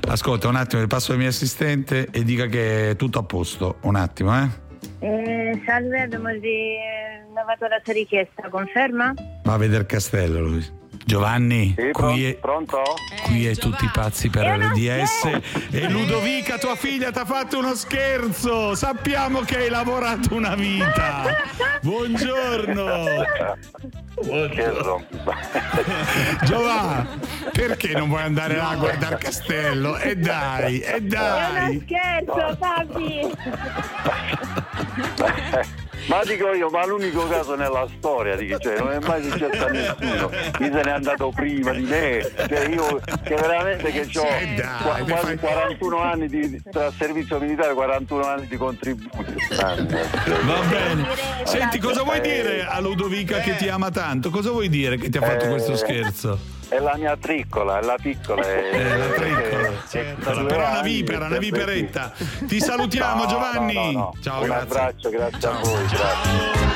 Ascolta 0.08 0.48
un 0.48 0.56
attimo, 0.56 0.86
passo 0.88 1.12
al 1.14 1.18
mio 1.18 1.30
assistente 1.30 2.08
e 2.12 2.24
dica 2.24 2.46
che 2.46 2.92
è 2.92 2.96
tutto 2.96 3.20
a 3.20 3.24
posto. 3.24 3.78
Un 3.82 3.96
attimo, 3.96 4.36
eh. 4.38 4.48
Eh, 5.00 5.62
salve, 5.66 6.02
abbiamo 6.02 6.30
rinnovato 6.30 7.68
la 7.68 7.82
sua 7.84 7.94
richiesta, 7.94 8.48
conferma? 8.50 9.14
Va 9.44 9.54
a 9.54 9.58
vedere 9.58 9.82
il 9.82 9.88
castello 9.88 10.40
lui. 10.40 10.82
Giovanni, 11.06 11.76
Sì, 11.78 11.92
qui 11.92 12.26
è, 12.26 12.36
pronto? 12.36 12.82
qui 13.24 13.46
è 13.48 13.56
tutti 13.56 13.90
pazzi 13.92 14.30
per 14.30 14.44
È 14.46 14.58
RDS 14.58 15.40
e 15.72 15.90
Ludovica, 15.90 16.58
tua 16.58 16.76
figlia, 16.76 17.12
ti 17.12 17.20
ha 17.20 17.26
fatto 17.26 17.58
uno 17.60 17.76
scherzo. 17.76 18.74
Sappiamo 18.76 19.42
che 19.42 19.58
hai 19.58 19.70
lavorato 19.70 20.34
una 20.34 20.56
vita. 20.56 21.36
Buongiorno. 21.82 22.86
Rompa. 24.16 25.36
Giovanni, 26.46 27.20
perché 27.52 27.94
non 27.94 28.08
vuoi 28.08 28.22
andare 28.22 28.56
là 28.56 28.70
a 28.70 28.76
guardare 28.76 29.16
il 29.16 29.22
castello? 29.22 29.98
E 29.98 30.16
dai, 30.16 30.80
e 30.80 30.86
È 30.86 30.98
uno 31.00 31.08
dai. 31.10 31.84
scherzo, 31.86 32.58
papi! 32.60 33.32
Ma 36.08 36.22
dico 36.26 36.52
io, 36.54 36.70
ma 36.70 36.86
l'unico 36.86 37.28
caso 37.28 37.56
nella 37.56 37.88
storia, 37.98 38.36
dico, 38.36 38.58
cioè, 38.60 38.78
non 38.80 38.92
è 38.92 39.00
mai 39.00 39.24
successo 39.24 39.66
a 39.66 39.70
nessuno. 39.70 40.30
Chi 40.30 40.64
se 40.72 40.82
n'è 40.84 40.90
andato 40.92 41.32
prima 41.34 41.72
di 41.72 41.84
me, 41.84 42.30
cioè 42.48 42.68
io 42.68 43.00
che 43.24 43.36
veramente 43.36 43.92
che 43.92 44.20
ho 44.20 44.24
Eh 44.24 44.54
dai, 44.56 45.04
quasi 45.06 45.26
fai- 45.26 45.38
41 45.38 45.98
anni 46.02 46.28
di 46.28 46.62
tra 46.72 46.92
servizio 46.98 47.40
militare, 47.40 47.74
41 47.74 48.26
anni 48.26 48.48
di 48.48 48.58
contributi. 48.58 49.34
Va 49.58 49.74
bene. 50.68 51.08
Senti, 51.44 51.80
cosa 51.80 52.04
vuoi 52.04 52.20
dire 52.22 52.66
a 52.66 52.80
Ludovica 52.80 53.40
che 53.40 53.56
ti 53.56 53.70
ama 53.70 53.90
tanto? 53.92 54.30
Cosa 54.30 54.50
vuoi 54.52 54.70
dire 54.70 54.98
che 54.98 55.10
ti 55.10 55.18
ha 55.18 55.22
fatto 55.22 55.46
Eh, 55.46 55.50
questo 55.50 55.76
scherzo? 55.76 56.38
È 56.70 56.80
la 56.80 56.96
mia 56.98 57.16
triccola, 57.18 57.80
è 57.80 57.84
la 57.84 57.98
piccola. 58.02 58.42
È, 58.42 58.70
Eh, 58.74 58.98
la 58.98 59.06
triccola. 59.10 59.63
È- 59.92 60.16
Allora, 60.24 60.46
però 60.46 60.70
una 60.70 60.82
vipera, 60.82 61.26
una 61.26 61.38
viperetta. 61.38 62.12
Ti 62.48 62.60
salutiamo, 62.60 63.24
No, 63.24 63.30
Giovanni. 63.30 63.74
no, 63.74 63.84
no, 63.86 63.92
no. 63.92 64.14
Ciao, 64.22 64.40
Un 64.42 64.46
grazie. 64.46 64.64
abbraccio, 64.64 65.10
grazie 65.10 65.48
a 65.48 65.52
voi, 65.62 65.86
grazie. 65.88 66.72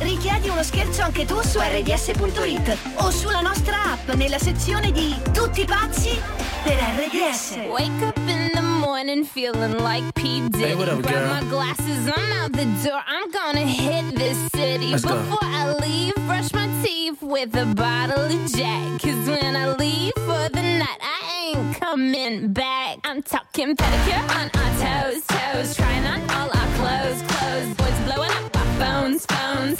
Richiedi 0.00 0.48
uno 0.48 0.62
scherzo 0.62 1.02
anche 1.02 1.24
tu 1.24 1.40
su 1.42 1.58
rds.it 1.58 2.76
o 2.96 3.10
sulla 3.10 3.40
nostra 3.40 3.76
app 3.92 4.10
nella 4.12 4.38
sezione 4.38 4.92
di 4.92 5.14
Tutti 5.32 5.64
pazzi 5.64 6.18
per 6.62 6.74
RDS. 6.74 7.56
Wake 7.68 8.04
up 8.04 8.16
in 8.18 8.50
the 8.54 8.60
morning 8.60 9.24
feeling 9.24 9.74
like 9.80 10.06
P. 10.12 10.48
Diddy. 10.48 10.62
Hey, 10.64 10.74
what 10.74 10.88
up, 10.88 11.00
Grab 11.00 11.14
girl? 11.14 11.28
my 11.34 11.48
glasses, 11.48 12.06
I'm 12.06 12.32
out 12.42 12.52
the 12.52 12.64
door. 12.88 13.02
I'm 13.06 13.28
gonna 13.32 13.66
hit 13.66 14.14
this 14.16 14.38
city. 14.54 14.90
Let's 14.90 15.04
go. 15.04 15.14
Before 15.16 15.38
I 15.42 15.74
leave, 15.80 16.14
brush 16.26 16.52
my 16.52 16.68
teeth 16.82 17.20
with 17.20 17.54
a 17.56 17.66
bottle 17.74 18.24
of 18.24 18.52
Jack. 18.54 19.00
Cause 19.02 19.28
when 19.28 19.56
I 19.56 19.74
leave 19.76 20.12
for 20.38 20.48
the 20.50 20.62
night, 20.62 21.00
I 21.00 21.52
ain't 21.54 21.76
coming 21.80 22.52
back. 22.52 22.98
I'm 23.04 23.22
talking 23.22 23.74
pedicure 23.76 24.24
on 24.38 24.50
our 24.60 24.72
toes, 24.82 25.22
toes. 25.26 25.76
Trying 25.76 26.04
on 26.06 26.20
all 26.30 26.50
our 26.60 26.70
clothes, 26.78 27.22
clothes. 27.30 27.68
Boys 27.78 27.98
blowing 28.06 28.30
up 28.38 28.56
our 28.56 28.70
phones, 28.80 29.26
phones. 29.26 29.78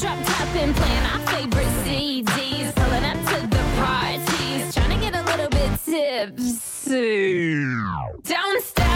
Drop 0.00 0.18
top 0.24 0.54
and 0.62 0.74
playing 0.76 1.06
our 1.12 1.20
favorite 1.32 1.72
CDs. 1.84 2.74
Pulling 2.74 3.04
up 3.04 3.18
to 3.30 3.38
the 3.54 3.64
parties. 3.80 4.74
Trying 4.74 4.92
to 4.94 5.00
get 5.04 5.14
a 5.14 5.22
little 5.30 5.48
bit 5.48 5.70
tipsy. 5.84 7.64
Don't 8.32 8.62
stop, 8.62 8.95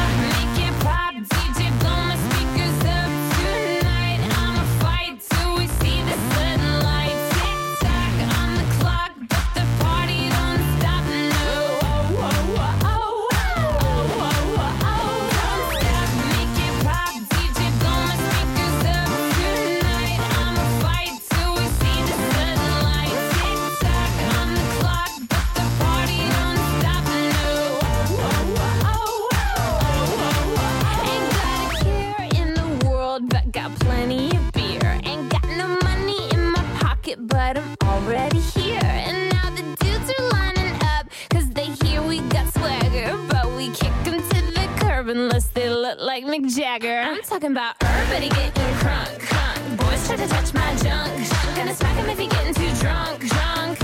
already 38.06 38.38
here. 38.38 38.80
And 38.82 39.32
now 39.32 39.50
the 39.50 39.62
dudes 39.84 40.10
are 40.18 40.28
lining 40.30 40.72
up, 40.96 41.06
cause 41.30 41.48
they 41.50 41.66
hear 41.84 42.02
we 42.02 42.20
got 42.28 42.52
swagger. 42.54 43.16
But 43.28 43.50
we 43.56 43.70
kick 43.70 43.92
'em 44.06 44.22
to 44.30 44.40
the 44.56 44.68
curb 44.78 45.08
unless 45.08 45.48
they 45.48 45.68
look 45.70 45.98
like 46.00 46.24
Mick 46.24 46.46
Jagger. 46.56 47.00
I'm 47.00 47.22
talking 47.22 47.52
about 47.52 47.74
everybody 47.80 48.28
getting 48.28 48.74
crunk, 48.82 49.18
crunk. 49.28 49.76
Boys 49.76 50.06
try 50.06 50.16
to 50.16 50.28
touch 50.28 50.52
my 50.54 50.70
junk, 50.82 51.12
junk. 51.28 51.56
Gonna 51.56 51.74
smack 51.74 51.96
him 51.96 52.08
if 52.08 52.18
he 52.18 52.26
getting 52.26 52.54
too 52.54 52.72
drunk, 52.80 53.18
drunk. 53.32 53.78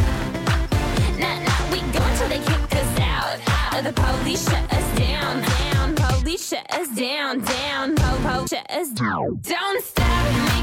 Nah, 1.20 1.38
nah, 1.46 1.60
we 1.72 1.78
go 1.92 2.00
until 2.10 2.28
they 2.28 2.38
kick 2.50 2.74
us 2.82 2.92
out, 3.00 3.36
out. 3.74 3.84
The 3.84 3.92
police 3.92 4.44
shut 4.48 4.64
us 4.72 4.88
down, 4.98 5.42
down. 5.42 5.94
Police 5.94 6.48
shut 6.48 6.66
us 6.78 6.88
down, 6.88 7.40
down. 7.40 7.94
Po, 7.96 8.10
po, 8.24 8.46
shut 8.46 8.66
us 8.70 8.88
down. 8.90 9.40
Don't 9.42 9.84
stop, 9.84 10.24
make 10.48 10.55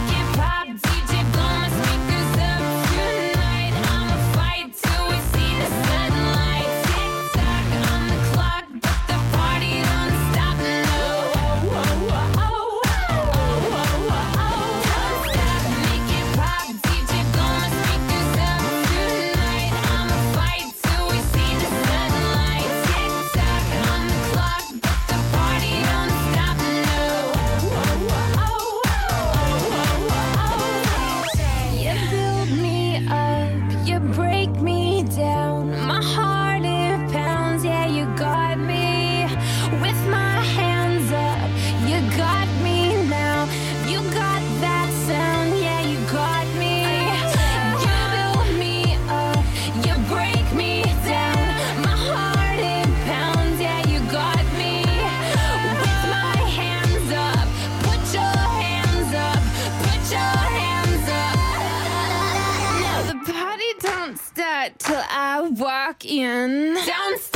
walk 65.57 66.05
in. 66.05 66.73
Don't 66.73 67.32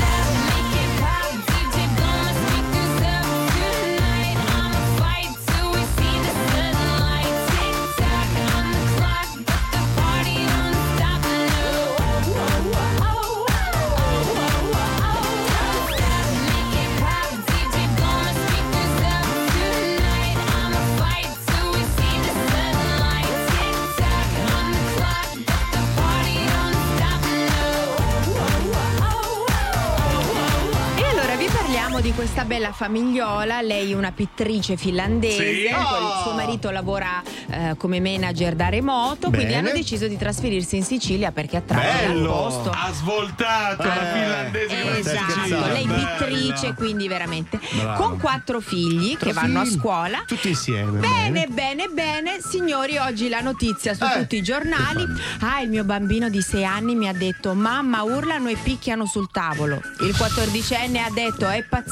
parliamo 31.98 32.02
di 32.02 32.12
questa 32.14 32.46
bella 32.46 32.72
famigliola, 32.72 33.62
lei 33.62 33.92
è 33.92 33.96
una 33.96 34.12
pittrice 34.12 34.78
finlandese, 34.78 35.54
Sì. 35.68 35.74
Oh. 35.74 36.22
suo 36.22 36.34
marito 36.34 36.70
lavora 36.70 37.22
eh, 37.50 37.76
come 37.78 38.00
manager 38.00 38.56
da 38.56 38.70
remoto, 38.70 39.30
quindi 39.30 39.54
Bene. 39.54 39.56
hanno 39.70 39.72
deciso 39.72 40.08
di 40.08 40.18
trasferirsi 40.18 40.76
in 40.78 40.84
Sicilia 40.84 41.32
perché 41.32 41.58
attrae 41.58 42.08
dal 42.08 42.24
posto. 42.26 42.70
Ha 42.70 42.92
svoltato 42.94 43.84
la 43.84 43.94
finlandese 44.14 45.00
Esatto, 45.00 45.66
lei 45.72 45.86
Bella. 45.86 46.16
pittrice, 46.18 46.74
quindi 46.74 47.08
veramente. 47.08 47.60
Bravo. 47.72 48.04
Con 48.04 48.20
quattro 48.20 48.60
figli 48.60 49.18
che 49.18 49.32
Quattro 49.32 49.42
vanno 49.42 49.60
a 49.62 49.66
scuola. 49.66 50.24
Tutti 50.28 50.50
insieme. 50.50 51.00
Bene, 51.00 51.48
bene, 51.48 51.88
bene, 51.88 52.38
signori, 52.48 52.98
oggi 52.98 53.30
la 53.30 53.42
notizia 53.42 53.94
su 53.94 54.04
Eh, 54.04 54.20
tutti 54.22 54.36
i 54.38 54.42
giornali. 54.44 55.04
Ah, 55.40 55.62
il 55.62 55.70
mio 55.70 55.84
bambino 55.84 56.30
di 56.30 56.42
sei 56.42 56.66
anni 56.66 56.96
mi 56.96 57.08
ha 57.08 57.14
detto: 57.14 57.54
Mamma, 57.54 58.04
urlano 58.04 58.50
e 58.50 58.56
picchiano 58.62 59.06
sul 59.06 59.30
tavolo. 59.32 59.82
Il 60.02 60.16
quattordicenne 60.16 61.00
ha 61.02 61.10
detto: 61.12 61.48
È 61.48 61.64
pazzesco, 61.64 61.86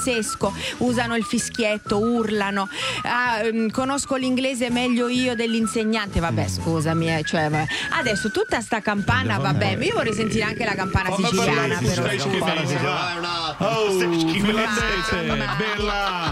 usano 0.77 1.15
il 1.15 1.23
fischietto, 1.23 1.99
urlano. 1.99 2.67
Ah, 3.03 3.39
ehm, 3.43 3.71
conosco 3.71 4.15
l'inglese 4.15 4.69
meglio 4.69 5.07
io 5.07 5.35
dell'insegnante. 5.35 6.19
Vabbè, 6.19 6.47
scusami, 6.47 7.17
eh, 7.17 7.23
cioè, 7.23 7.49
vabbè. 7.49 7.65
adesso 7.91 8.31
tutta 8.31 8.61
sta 8.61 8.81
campana, 8.81 9.37
vabbè, 9.37 9.77
io 9.79 9.93
vorrei 9.93 10.13
sentire 10.13 10.43
anche 10.43 10.65
la 10.65 10.75
campana 10.75 11.09
ma 11.09 11.15
siciliana, 11.15 11.77
però. 11.77 11.91
stai 12.05 12.19
scusami. 12.19 12.67
schifando. 12.67 13.35
Oh. 13.57 13.97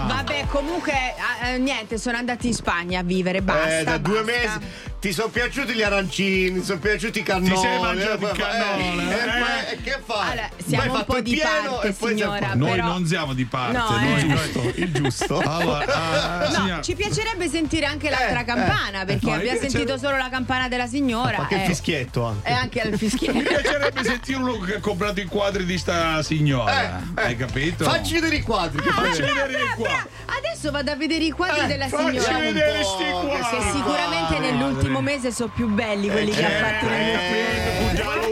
Vabbè, 0.07 0.45
comunque, 0.49 0.93
ah, 0.93 1.47
eh, 1.49 1.57
niente, 1.57 1.97
sono 1.97 2.17
andati 2.17 2.47
in 2.47 2.53
Spagna 2.53 2.99
a 2.99 3.03
vivere, 3.03 3.41
basta. 3.41 3.79
Eh, 3.79 3.83
da 3.83 3.97
due 3.97 4.21
basta. 4.23 4.31
mesi 4.31 4.91
ti 5.03 5.11
sono 5.11 5.27
piaciuti 5.27 5.73
gli 5.73 5.81
arancini, 5.81 6.59
ti 6.59 6.65
sono 6.65 6.79
piaciuti 6.79 7.19
i 7.19 7.23
cannoli. 7.23 7.51
Ti 7.51 7.57
sei 7.57 7.77
mangiato 7.77 8.29
eh, 8.29 8.31
il 8.31 8.99
eh, 8.99 9.13
eh? 9.13 9.15
e 9.15 9.27
poi- 9.27 9.73
e 9.73 9.81
che 9.83 9.99
fai? 10.05 10.31
Allora, 10.31 10.49
siamo 10.65 10.81
hai 10.83 10.87
un 10.89 10.95
fatto 10.95 11.13
po' 11.13 11.19
di 11.19 11.31
pieno 11.33 11.71
parte, 11.71 11.87
e 11.87 11.93
signora, 11.93 12.53
Noi 12.53 12.69
però- 12.69 12.85
non 12.85 13.05
siamo 13.05 13.33
di 13.33 13.43
parte, 13.53 13.77
No, 13.77 13.89
noi 13.99 14.19
eh. 14.19 14.27
giusto, 14.27 14.71
il 14.75 14.91
giusto. 14.91 15.37
Allora, 15.45 15.85
ah, 15.85 16.47
No, 16.47 16.53
signora- 16.53 16.81
ci 16.81 16.95
piacerebbe 16.95 17.47
sentire 17.47 17.85
anche 17.85 18.09
l'altra 18.09 18.43
campana, 18.43 19.05
perché 19.05 19.25
No, 19.25 19.31
mi 19.33 19.37
abbiamo 19.37 19.59
sentito 19.59 19.97
solo 19.99 20.17
la 20.17 20.29
campana 20.29 20.67
della 20.67 20.87
signora. 20.87 21.37
Ma 21.37 21.47
che 21.47 21.63
eh. 21.63 21.67
fischietto 21.67 22.25
anche. 22.25 22.49
E 22.49 22.51
anche 22.53 22.81
il 22.83 22.89
Mi 22.93 22.97
fischietto. 22.97 23.37
piacerebbe 23.39 24.03
sentire 24.03 24.37
uno 24.39 24.57
che 24.59 24.75
ha 24.75 24.79
comprato 24.79 25.19
i 25.19 25.25
quadri 25.25 25.65
di 25.65 25.77
sta 25.77 26.23
signora. 26.23 27.01
Hai 27.13 27.35
capito? 27.37 27.83
Facci 27.83 28.13
vedere 28.15 28.35
i 28.37 28.41
quadri. 28.41 28.79
Ah, 28.87 28.91
facci 28.91 29.21
bra- 29.21 29.33
vedere 29.33 29.51
bra- 29.51 29.59
i 29.61 29.75
quadri. 29.75 30.09
Adesso 30.25 30.71
vado 30.71 30.91
a 30.91 30.95
vedere 30.95 31.23
i 31.25 31.29
quadri 31.31 31.59
Eh, 31.61 31.67
della 31.67 31.87
facci 31.89 32.19
signora. 32.19 32.37
vedere 32.39 32.83
sti 32.83 33.03
quadri. 33.11 33.57
Che 33.57 33.71
sicuramente 33.71 34.39
nell'ultimo 34.39 35.01
mese 35.01 35.31
sono 35.31 35.51
più 35.53 35.67
belli 35.67 36.09
quelli 36.09 36.31
che 36.31 36.43
ha 36.45 36.49
fatto 36.49 36.87
negli 36.89 37.13
ultimi 37.13 38.22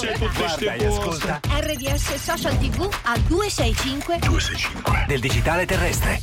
luce, 0.00 0.12
tutte 0.12 0.64
Guarda 0.64 0.88
ascolta 0.88 1.40
RDS 1.58 2.14
Social 2.14 2.58
TV 2.58 2.88
a 3.02 3.18
265 3.18 4.18
265 4.18 5.04
del 5.06 5.20
digitale 5.20 5.66
terrestre. 5.66 6.22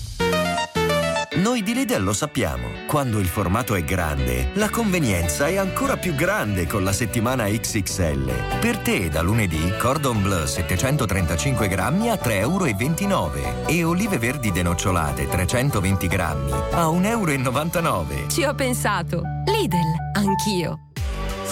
Noi 1.36 1.62
di 1.62 1.76
Lidl 1.76 2.02
lo 2.02 2.13
sappiamo, 2.13 2.68
quando 2.88 3.20
il 3.20 3.28
formato 3.28 3.76
è 3.76 3.84
grande, 3.84 4.50
la 4.54 4.72
convenienza 4.72 5.48
è 5.48 5.58
ancora 5.58 5.96
più 5.96 6.16
grande 6.16 6.66
con 6.66 6.84
la 6.84 6.92
settimana 6.92 7.46
XXL. 7.46 8.60
Per 8.60 8.78
te 8.80 9.10
da 9.10 9.22
lunedì 9.22 9.72
Cordon 9.78 10.24
Bleu 10.24 10.48
735 10.48 11.68
grammi 11.68 12.10
a 12.10 12.16
3,29 12.16 12.40
euro 12.40 13.68
e 13.68 13.84
olive 13.84 14.18
verdi 14.18 14.52
denocciolate 14.52 15.28
320 15.28 16.08
grammi 16.08 16.52
a 16.72 16.88
1,99 16.88 17.06
euro. 17.06 18.28
Ci 18.30 18.44
ho 18.44 18.56
pensato. 18.56 19.22
Lidl, 19.46 19.78
anch'io. 20.13 20.87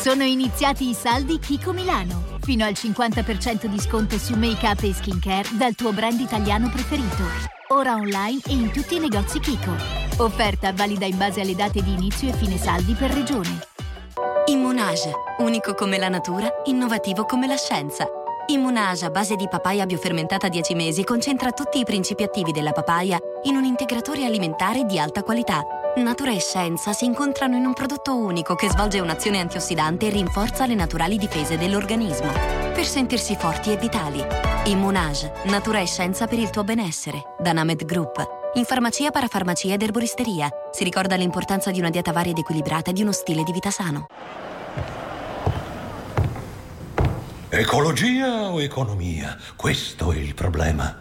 Sono 0.06 0.24
iniziati 0.24 0.88
i 0.88 0.94
saldi 0.94 1.40
Kiko 1.40 1.74
Milano. 1.74 2.38
Fino 2.42 2.64
al 2.64 2.74
50% 2.74 3.66
di 3.66 3.80
sconto 3.80 4.20
su 4.20 4.36
make-up 4.36 4.84
e 4.84 4.94
skincare 4.94 5.48
dal 5.54 5.74
tuo 5.74 5.94
brand 5.94 6.20
italiano 6.20 6.70
preferito. 6.70 7.24
Ora 7.70 7.96
online 7.96 8.40
e 8.46 8.54
in 8.54 8.72
tutti 8.72 8.98
i 8.98 9.00
negozi 9.00 9.40
Kiko. 9.40 9.72
Offerta 10.18 10.72
valida 10.74 11.08
in 11.08 11.18
base 11.18 11.42
alle 11.42 11.56
date 11.56 11.82
di 11.82 11.94
inizio 11.94 12.30
e 12.30 12.34
fine 12.34 12.56
saldi 12.60 12.94
per 12.94 13.10
regione. 13.10 13.50
Immunage, 14.46 15.12
unico 15.40 15.74
come 15.74 15.98
la 15.98 16.10
natura, 16.10 16.54
innovativo 16.66 17.26
come 17.26 17.48
la 17.48 17.58
scienza. 17.58 18.08
Immunage 18.46 19.06
a 19.06 19.10
base 19.10 19.36
di 19.36 19.48
papaya 19.48 19.88
biofermentata 19.88 20.50
10 20.50 20.76
mesi 20.76 21.04
concentra 21.04 21.50
tutti 21.50 21.80
i 21.80 21.84
principi 21.84 22.22
attivi 22.22 22.52
della 22.52 22.74
papaya 22.74 23.18
in 23.46 23.56
un 23.56 23.64
integratore 23.64 24.24
alimentare 24.24 24.86
di 24.86 25.00
alta 25.00 25.24
qualità. 25.24 25.64
Natura 25.96 26.34
e 26.34 26.42
scienza 26.42 26.92
si 26.92 27.06
incontrano 27.06 27.56
in 27.56 27.66
un 27.66 27.72
prodotto 27.72 28.18
unico 28.18 28.54
che 28.54 28.70
svolge 28.70 29.00
un'azione 29.00 29.40
antiossidante 29.40 30.08
e 30.08 30.10
rinforza 30.10 30.66
le 30.66 30.76
naturali 30.76 31.18
difese 31.18 31.58
dell'organismo. 31.58 32.34
Per 32.74 32.86
sentirsi 32.86 33.38
forti 33.38 33.72
e 33.72 33.78
vitali. 33.78 34.22
Immunage, 34.66 35.32
natura 35.46 35.80
e 35.80 35.86
scienza 35.86 36.28
per 36.28 36.38
il 36.38 36.50
tuo 36.50 36.66
benessere. 36.66 37.22
Da 37.40 37.54
Named 37.54 37.86
Group. 37.86 38.24
In 38.56 38.66
farmacia, 38.66 39.10
parafarmacia 39.10 39.74
ed 39.74 39.84
erboristeria. 39.84 40.50
Si 40.70 40.84
ricorda 40.84 41.16
l'importanza 41.16 41.72
di 41.72 41.80
una 41.80 41.90
dieta 41.90 42.12
varia 42.12 42.32
ed 42.32 42.40
equilibrata 42.40 42.90
e 42.90 42.94
di 42.94 43.02
uno 43.02 43.14
stile 43.14 43.44
di 43.44 43.54
vita 43.54 43.72
sano. 43.72 44.08
Ecologia 47.48 48.52
o 48.52 48.62
economia? 48.62 49.38
Questo 49.56 50.12
è 50.12 50.18
il 50.18 50.34
problema. 50.34 50.98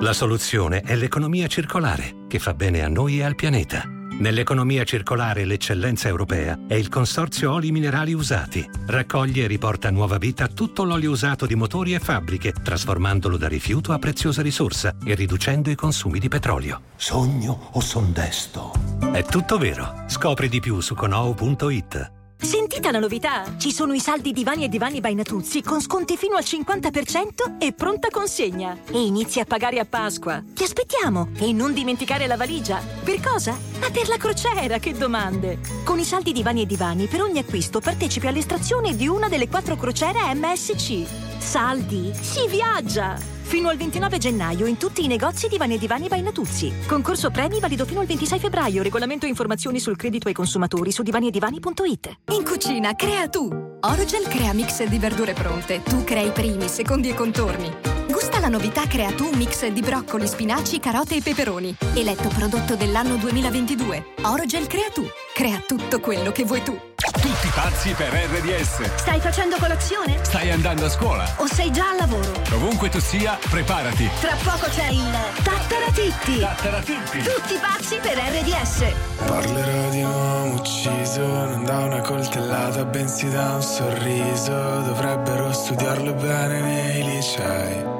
La 0.00 0.14
soluzione 0.14 0.80
è 0.80 0.94
l'economia 0.96 1.46
circolare, 1.46 2.24
che 2.26 2.38
fa 2.38 2.54
bene 2.54 2.82
a 2.82 2.88
noi 2.88 3.18
e 3.18 3.24
al 3.24 3.34
pianeta. 3.34 3.98
Nell'economia 4.20 4.84
circolare 4.84 5.46
l'eccellenza 5.46 6.06
europea 6.06 6.58
è 6.66 6.74
il 6.74 6.90
Consorzio 6.90 7.52
Oli 7.52 7.70
Minerali 7.72 8.12
Usati. 8.12 8.68
Raccoglie 8.84 9.44
e 9.44 9.46
riporta 9.46 9.88
a 9.88 9.90
nuova 9.90 10.18
vita 10.18 10.46
tutto 10.46 10.84
l'olio 10.84 11.10
usato 11.10 11.46
di 11.46 11.54
motori 11.54 11.94
e 11.94 12.00
fabbriche, 12.00 12.52
trasformandolo 12.52 13.38
da 13.38 13.48
rifiuto 13.48 13.92
a 13.92 13.98
preziosa 13.98 14.42
risorsa 14.42 14.94
e 15.02 15.14
riducendo 15.14 15.70
i 15.70 15.74
consumi 15.74 16.18
di 16.18 16.28
petrolio. 16.28 16.82
Sogno 16.96 17.70
o 17.72 17.80
son 17.80 18.12
desto? 18.12 18.72
È 19.10 19.24
tutto 19.24 19.56
vero. 19.56 20.04
Scopri 20.06 20.50
di 20.50 20.60
più 20.60 20.80
su 20.80 20.94
conou.it. 20.94 22.18
Sentite 22.42 22.90
la 22.90 22.98
novità! 22.98 23.54
Ci 23.58 23.70
sono 23.70 23.92
i 23.92 24.00
saldi 24.00 24.32
divani 24.32 24.64
e 24.64 24.68
divani 24.68 25.00
by 25.00 25.14
Natuzzi 25.14 25.62
con 25.62 25.80
sconti 25.80 26.16
fino 26.16 26.36
al 26.36 26.42
50% 26.42 27.58
e 27.58 27.72
pronta 27.72 28.08
consegna. 28.08 28.78
E 28.90 29.04
inizi 29.04 29.40
a 29.40 29.44
pagare 29.44 29.78
a 29.78 29.84
Pasqua. 29.84 30.42
Ti 30.54 30.64
aspettiamo! 30.64 31.28
E 31.38 31.52
non 31.52 31.74
dimenticare 31.74 32.26
la 32.26 32.36
valigia. 32.36 32.80
Per 33.04 33.20
cosa? 33.20 33.56
Ma 33.78 33.90
per 33.90 34.08
la 34.08 34.16
crociera, 34.16 34.78
che 34.78 34.94
domande! 34.94 35.58
Con 35.84 35.98
i 35.98 36.04
saldi 36.04 36.32
divani 36.32 36.62
e 36.62 36.66
divani, 36.66 37.06
per 37.06 37.20
ogni 37.20 37.40
acquisto 37.40 37.78
partecipi 37.80 38.26
all'estrazione 38.26 38.96
di 38.96 39.06
una 39.06 39.28
delle 39.28 39.48
quattro 39.48 39.76
crociere 39.76 40.34
MSC. 40.34 41.29
Saldi! 41.40 42.12
Si 42.14 42.46
viaggia! 42.48 43.16
Fino 43.50 43.68
al 43.68 43.76
29 43.76 44.18
gennaio 44.18 44.66
in 44.66 44.76
tutti 44.76 45.02
i 45.02 45.08
negozi 45.08 45.48
Divani 45.48 45.74
e 45.74 45.78
Divani 45.78 46.06
by 46.06 46.20
Natuzzi. 46.20 46.72
Concorso 46.86 47.30
premi 47.30 47.58
valido 47.58 47.84
fino 47.84 48.00
al 48.00 48.06
26 48.06 48.38
febbraio. 48.38 48.82
Regolamento 48.82 49.26
e 49.26 49.28
informazioni 49.30 49.80
sul 49.80 49.96
credito 49.96 50.28
ai 50.28 50.34
consumatori 50.34 50.92
su 50.92 51.02
divaniedivani.it. 51.02 52.18
In 52.32 52.44
cucina, 52.44 52.94
crea 52.94 53.28
tu! 53.28 53.48
Orogel 53.80 54.28
crea 54.28 54.52
mix 54.52 54.84
di 54.84 54.98
verdure 54.98 55.32
pronte. 55.32 55.82
Tu 55.82 56.04
crei 56.04 56.28
i 56.28 56.30
primi, 56.30 56.68
secondi 56.68 57.08
e 57.08 57.14
contorni. 57.14 57.72
Gusta 58.08 58.38
la 58.38 58.48
novità 58.48 58.86
Crea 58.86 59.10
tu 59.12 59.30
mix 59.34 59.66
di 59.66 59.80
broccoli, 59.80 60.26
spinaci, 60.26 60.78
carote 60.78 61.16
e 61.16 61.22
peperoni. 61.22 61.74
Eletto 61.94 62.28
prodotto 62.28 62.76
dell'anno 62.76 63.16
2022. 63.16 64.04
Orogel 64.22 64.66
crea 64.66 64.90
tu. 64.92 65.04
Crea 65.34 65.60
tutto 65.66 65.98
quello 66.00 66.30
che 66.30 66.44
vuoi 66.44 66.62
tu. 66.62 66.78
Tutti 67.30 67.52
pazzi 67.54 67.92
per 67.92 68.12
RDS. 68.12 68.96
Stai 68.96 69.20
facendo 69.20 69.54
colazione? 69.60 70.18
Stai 70.22 70.50
andando 70.50 70.86
a 70.86 70.88
scuola. 70.88 71.32
O 71.36 71.46
sei 71.46 71.70
già 71.70 71.90
al 71.90 71.98
lavoro? 71.98 72.32
Ovunque 72.54 72.88
tu 72.88 72.98
sia, 72.98 73.38
preparati. 73.48 74.10
Tra 74.18 74.34
poco 74.42 74.66
c'è 74.68 74.88
il 74.88 75.16
Tattaratitti! 75.40 76.40
Tattaratitti! 76.40 77.22
Tutti 77.22 77.54
pazzi 77.60 77.98
per 78.02 78.18
RDS! 78.18 78.84
Parlerò 79.24 79.90
di 79.90 80.02
un 80.02 80.10
uomo 80.10 80.54
ucciso, 80.54 81.24
non 81.24 81.62
da 81.62 81.78
una 81.78 82.00
coltellata, 82.00 82.84
bensì 82.84 83.30
da 83.30 83.54
un 83.54 83.62
sorriso. 83.62 84.52
Dovrebbero 84.52 85.52
studiarlo 85.52 86.12
bene 86.14 86.60
nei 86.60 87.04
licei. 87.04 87.99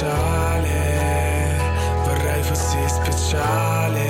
speciale, 0.00 1.58
vorrei 2.04 2.42
fossi 2.42 2.78
speciale, 2.88 4.09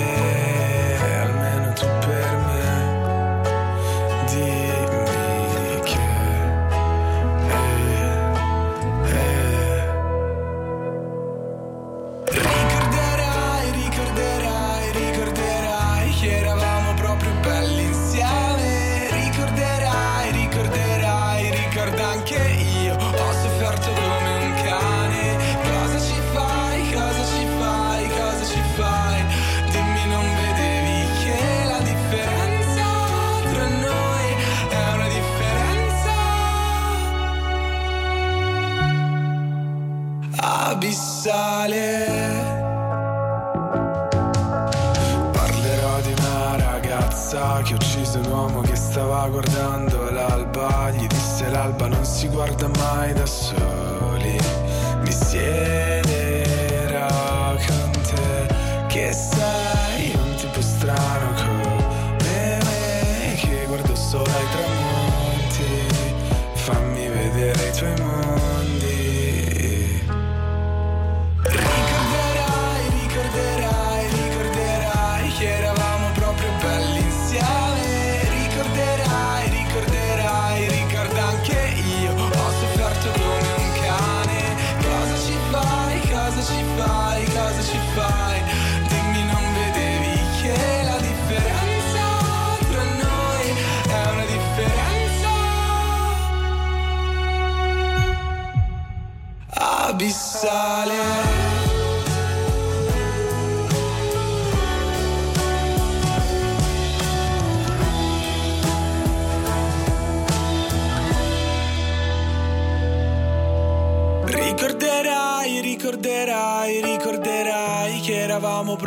ragazza 47.31 47.63
che 47.63 47.75
uccise 47.75 48.19
un 48.19 48.27
uomo 48.27 48.61
che 48.61 48.75
stava 48.75 49.29
guardando 49.29 50.11
l'alba. 50.11 50.91
Gli 50.91 51.07
disse 51.07 51.49
l'alba 51.49 51.87
non 51.87 52.05
si 52.05 52.27
guarda 52.29 52.69
mai 52.77 53.13
da 53.13 53.27
soli. 53.27 54.39
Mi 55.03 55.13
siederò 55.13 55.47
con 57.67 57.91
te, 58.03 58.47
che 58.89 59.13
sei 59.13 60.13
un 60.15 60.35
tipo 60.37 60.61
strano 60.61 61.33
come 61.35 62.59
me, 62.65 63.35
che 63.37 63.65
guardo 63.67 63.95
solo 63.95 64.25
ai 64.25 64.47
tramonti. 64.51 64.80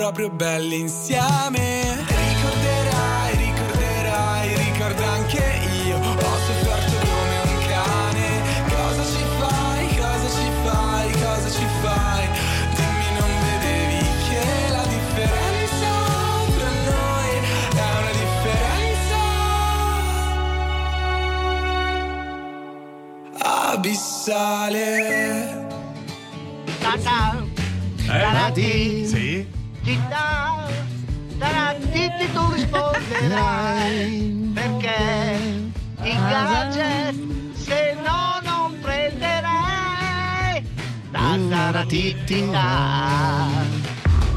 Proprio 0.03 0.29
belli 0.29 0.81
insieme. 0.81 1.95
Ricorderai, 1.95 3.37
ricorderai, 3.37 4.55
ricorda 4.57 5.11
anche 5.13 5.61
io. 5.85 5.95
Ho 5.95 6.37
sofferto 6.45 6.97
come 7.07 7.37
un 7.45 7.57
cane. 7.69 8.27
Cosa 8.67 9.03
ci 9.05 9.23
fai, 9.39 9.87
cosa 9.95 10.27
ci 10.27 10.49
fai, 10.65 11.07
cosa 11.11 11.49
ci 11.49 11.65
fai? 11.81 12.27
Dimmi, 12.75 13.09
non 13.17 13.31
vedevi 13.47 14.03
che 14.27 14.43
la 14.71 14.85
differenza 14.95 15.91
tra 16.57 16.71
noi 16.91 17.31
è 17.71 17.87
una 18.01 18.13
differenza 18.19 19.19
abissale. 23.71 24.85
Eh? 28.05 28.51
Sì. 28.53 28.92
Tarantiti 32.23 32.31
tu 32.31 32.51
risponderai 32.51 34.51
perché 34.53 35.39
il 36.03 36.19
gadget 36.19 37.15
se 37.55 37.97
no 38.03 38.39
non 38.43 38.79
prenderei. 38.81 39.51
Taratitita 41.49 42.61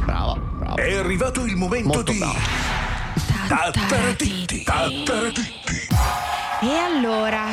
Brava, 0.04 0.34
brava. 0.34 0.74
È 0.74 0.94
arrivato 0.96 1.44
il 1.44 1.56
momento 1.56 1.88
Molto 1.88 2.12
di 2.12 2.18
brava. 2.18 2.38
Tattaratitti, 3.48 4.62
tattaratitti. 4.64 5.86
E 6.62 6.74
allora, 6.76 7.44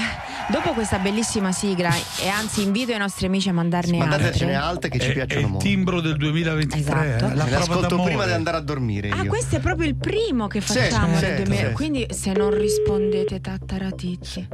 dopo 0.50 0.74
questa 0.74 1.00
bellissima 1.00 1.52
sigla, 1.52 1.90
e 2.22 2.28
anzi 2.28 2.62
invito 2.64 2.92
i 2.92 2.98
nostri 2.98 3.26
amici 3.28 3.50
a 3.50 3.54
mandarne 3.54 3.98
Mandatecene 3.98 4.54
altre. 4.56 4.70
altre 4.70 4.90
che 4.90 5.00
ci 5.00 5.08
È, 5.08 5.12
è 5.12 5.14
piacciono 5.14 5.40
il 5.46 5.52
molto. 5.52 5.66
timbro 5.66 6.02
del 6.02 6.18
2023. 6.18 6.80
Esatto. 6.80 7.26
eh, 7.32 7.36
La 7.36 7.44
Me 7.44 7.50
le 7.50 7.56
prova 7.56 7.58
ascolto 7.60 7.88
d'amore. 7.88 8.10
prima 8.10 8.26
di 8.26 8.32
andare 8.32 8.58
a 8.58 8.62
dormire 8.62 9.10
Ah, 9.10 9.22
io. 9.24 9.30
questo 9.30 9.56
è 9.56 9.60
proprio 9.60 9.88
il 9.88 9.96
primo 9.96 10.48
che 10.48 10.62
facciamo 10.62 11.18
sì, 11.18 11.34
2000. 11.36 11.68
sì. 11.68 11.74
Quindi 11.74 12.06
se 12.10 12.32
non 12.34 12.50
rispondete 12.58 13.40
tattaratizi, 13.42 14.48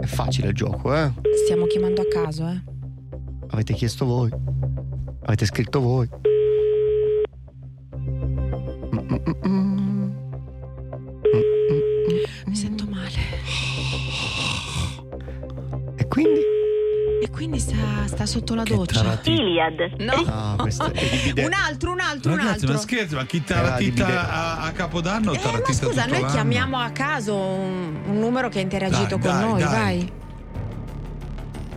È 0.00 0.06
facile 0.06 0.48
il 0.48 0.54
gioco, 0.54 0.94
eh? 0.94 1.12
stiamo 1.44 1.66
chiamando 1.66 2.00
a 2.02 2.06
caso, 2.10 2.48
eh. 2.48 2.62
Avete 3.50 3.74
chiesto 3.74 4.04
voi. 4.06 4.30
Avete 5.26 5.46
scritto 5.46 5.80
voi. 5.80 6.08
Mi 9.42 9.93
quindi? 16.14 16.40
E 17.22 17.30
quindi 17.30 17.58
sta, 17.58 17.74
sta 18.06 18.26
sotto 18.26 18.54
la 18.54 18.62
doccia. 18.64 19.00
taratino. 19.02 19.36
Iliad. 19.36 19.94
No. 19.98 20.12
Ah, 20.26 20.54
questo 20.58 20.92
è. 20.92 21.44
Un 21.44 21.52
altro, 21.52 21.92
un 21.92 22.00
altro, 22.00 22.32
un 22.32 22.36
Ragazzi, 22.38 22.66
ma 22.66 22.72
altro. 22.74 23.16
ma 23.16 23.24
chi 23.24 23.42
Era 23.46 23.76
di 23.76 23.84
bidet. 23.90 24.06
taratita 24.06 24.30
a, 24.30 24.62
a 24.64 24.72
Capodanno 24.72 25.32
Eh, 25.32 25.40
ma 25.42 25.60
scusa, 25.64 25.86
tutto 25.88 25.94
noi 26.08 26.20
l'anno? 26.20 26.32
chiamiamo 26.32 26.78
a 26.78 26.90
caso 26.90 27.34
un, 27.34 27.96
un 28.06 28.18
numero 28.18 28.48
che 28.48 28.58
ha 28.58 28.62
interagito 28.62 29.16
Dai, 29.16 29.20
con 29.20 29.30
dai, 29.30 29.48
noi, 29.48 29.60
dai. 29.60 29.70
vai. 29.70 30.12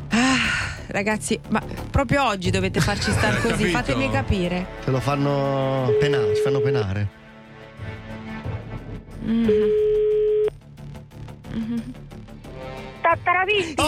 Ah, 0.10 0.36
ragazzi, 0.88 1.40
ma 1.50 1.62
proprio 1.90 2.26
oggi 2.26 2.50
dovete 2.50 2.80
farci 2.82 3.10
star 3.12 3.40
così, 3.42 3.52
capito? 3.54 3.70
fatemi 3.78 4.10
capire. 4.12 4.68
Se 4.84 4.92
lo 4.92 5.00
fanno 5.00 5.92
penare, 6.00 6.36
ci 6.36 6.42
fanno 6.42 6.60
penare. 6.60 7.10
Mhm. 13.08 13.14
Mhm. 13.14 13.24
Tattaravitti. 13.24 13.84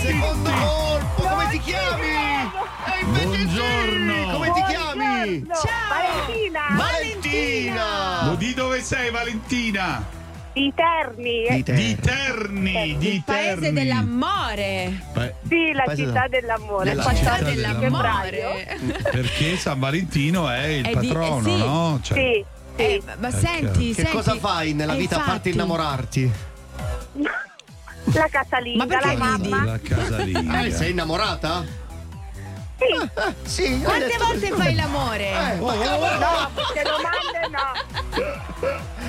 Secondo 0.00 0.50
colpo, 0.50 1.22
come 1.22 1.48
ti 1.50 1.58
chiami? 1.60 2.06
E 2.06 3.00
invece 3.02 3.26
Buongiorno. 3.26 4.14
sì, 4.14 4.30
come 4.32 4.52
ti 4.52 4.62
chiami? 4.68 5.46
Valentina. 5.88 6.60
Valentina! 6.76 7.84
Ma 8.22 8.34
Di 8.38 8.54
dove 8.54 8.80
sei, 8.82 9.10
Valentina? 9.10 10.04
Di 10.52 10.72
Terni. 10.74 11.46
Di 11.50 11.62
te. 11.64 11.72
Di 11.74 11.96
Terni, 11.96 12.96
di 12.98 13.14
Il 13.16 13.22
paese 13.24 13.60
Terni. 13.60 13.72
dell'amore. 13.72 15.00
Beh, 15.12 15.34
Sì, 15.48 15.72
la 15.72 15.82
Paese 15.84 16.04
città 16.06 16.20
da- 16.20 16.28
dell'amore. 16.28 16.84
della 16.88 17.02
14 17.02 17.56
città 17.56 17.72
dell'amore. 17.74 18.78
perché 19.10 19.56
San 19.58 19.78
Valentino 19.80 20.48
è 20.48 20.64
il 20.66 20.84
È 20.86 20.94
di- 20.94 21.08
patrono, 21.08 21.38
eh, 21.38 21.42
sì. 21.50 21.56
no? 21.58 21.98
Cioè, 22.02 22.16
Sì, 22.16 22.44
sì. 22.76 22.82
Eh, 22.82 23.02
ma 23.18 23.30
senti, 23.30 23.88
Che 23.88 23.94
senti. 24.02 24.10
cosa 24.12 24.36
fai 24.36 24.72
nella 24.72 24.94
eh, 24.94 24.98
vita 24.98 25.16
a 25.16 25.18
parte 25.18 25.48
infatti. 25.48 25.50
innamorarti? 25.50 26.32
La 28.14 28.28
casalinga, 28.30 28.84
Ma 28.86 29.00
la 29.00 29.16
mamma. 29.16 29.64
la 29.64 29.78
casalinga. 29.78 30.64
Eh, 30.64 30.70
sei 30.70 30.90
innamorata? 30.92 31.64
Sì. 32.78 32.84
Eh, 32.84 33.34
sì. 33.44 33.62
hai 33.64 33.80
Quante 33.82 34.06
detto- 34.06 34.24
volte 34.24 34.48
fai 34.50 34.74
l'amore? 34.74 35.28
Eh, 35.30 35.32
ma 35.32 35.74
No, 35.74 36.50
queste 36.54 36.82
domande 36.82 37.48
no. 37.50 38.64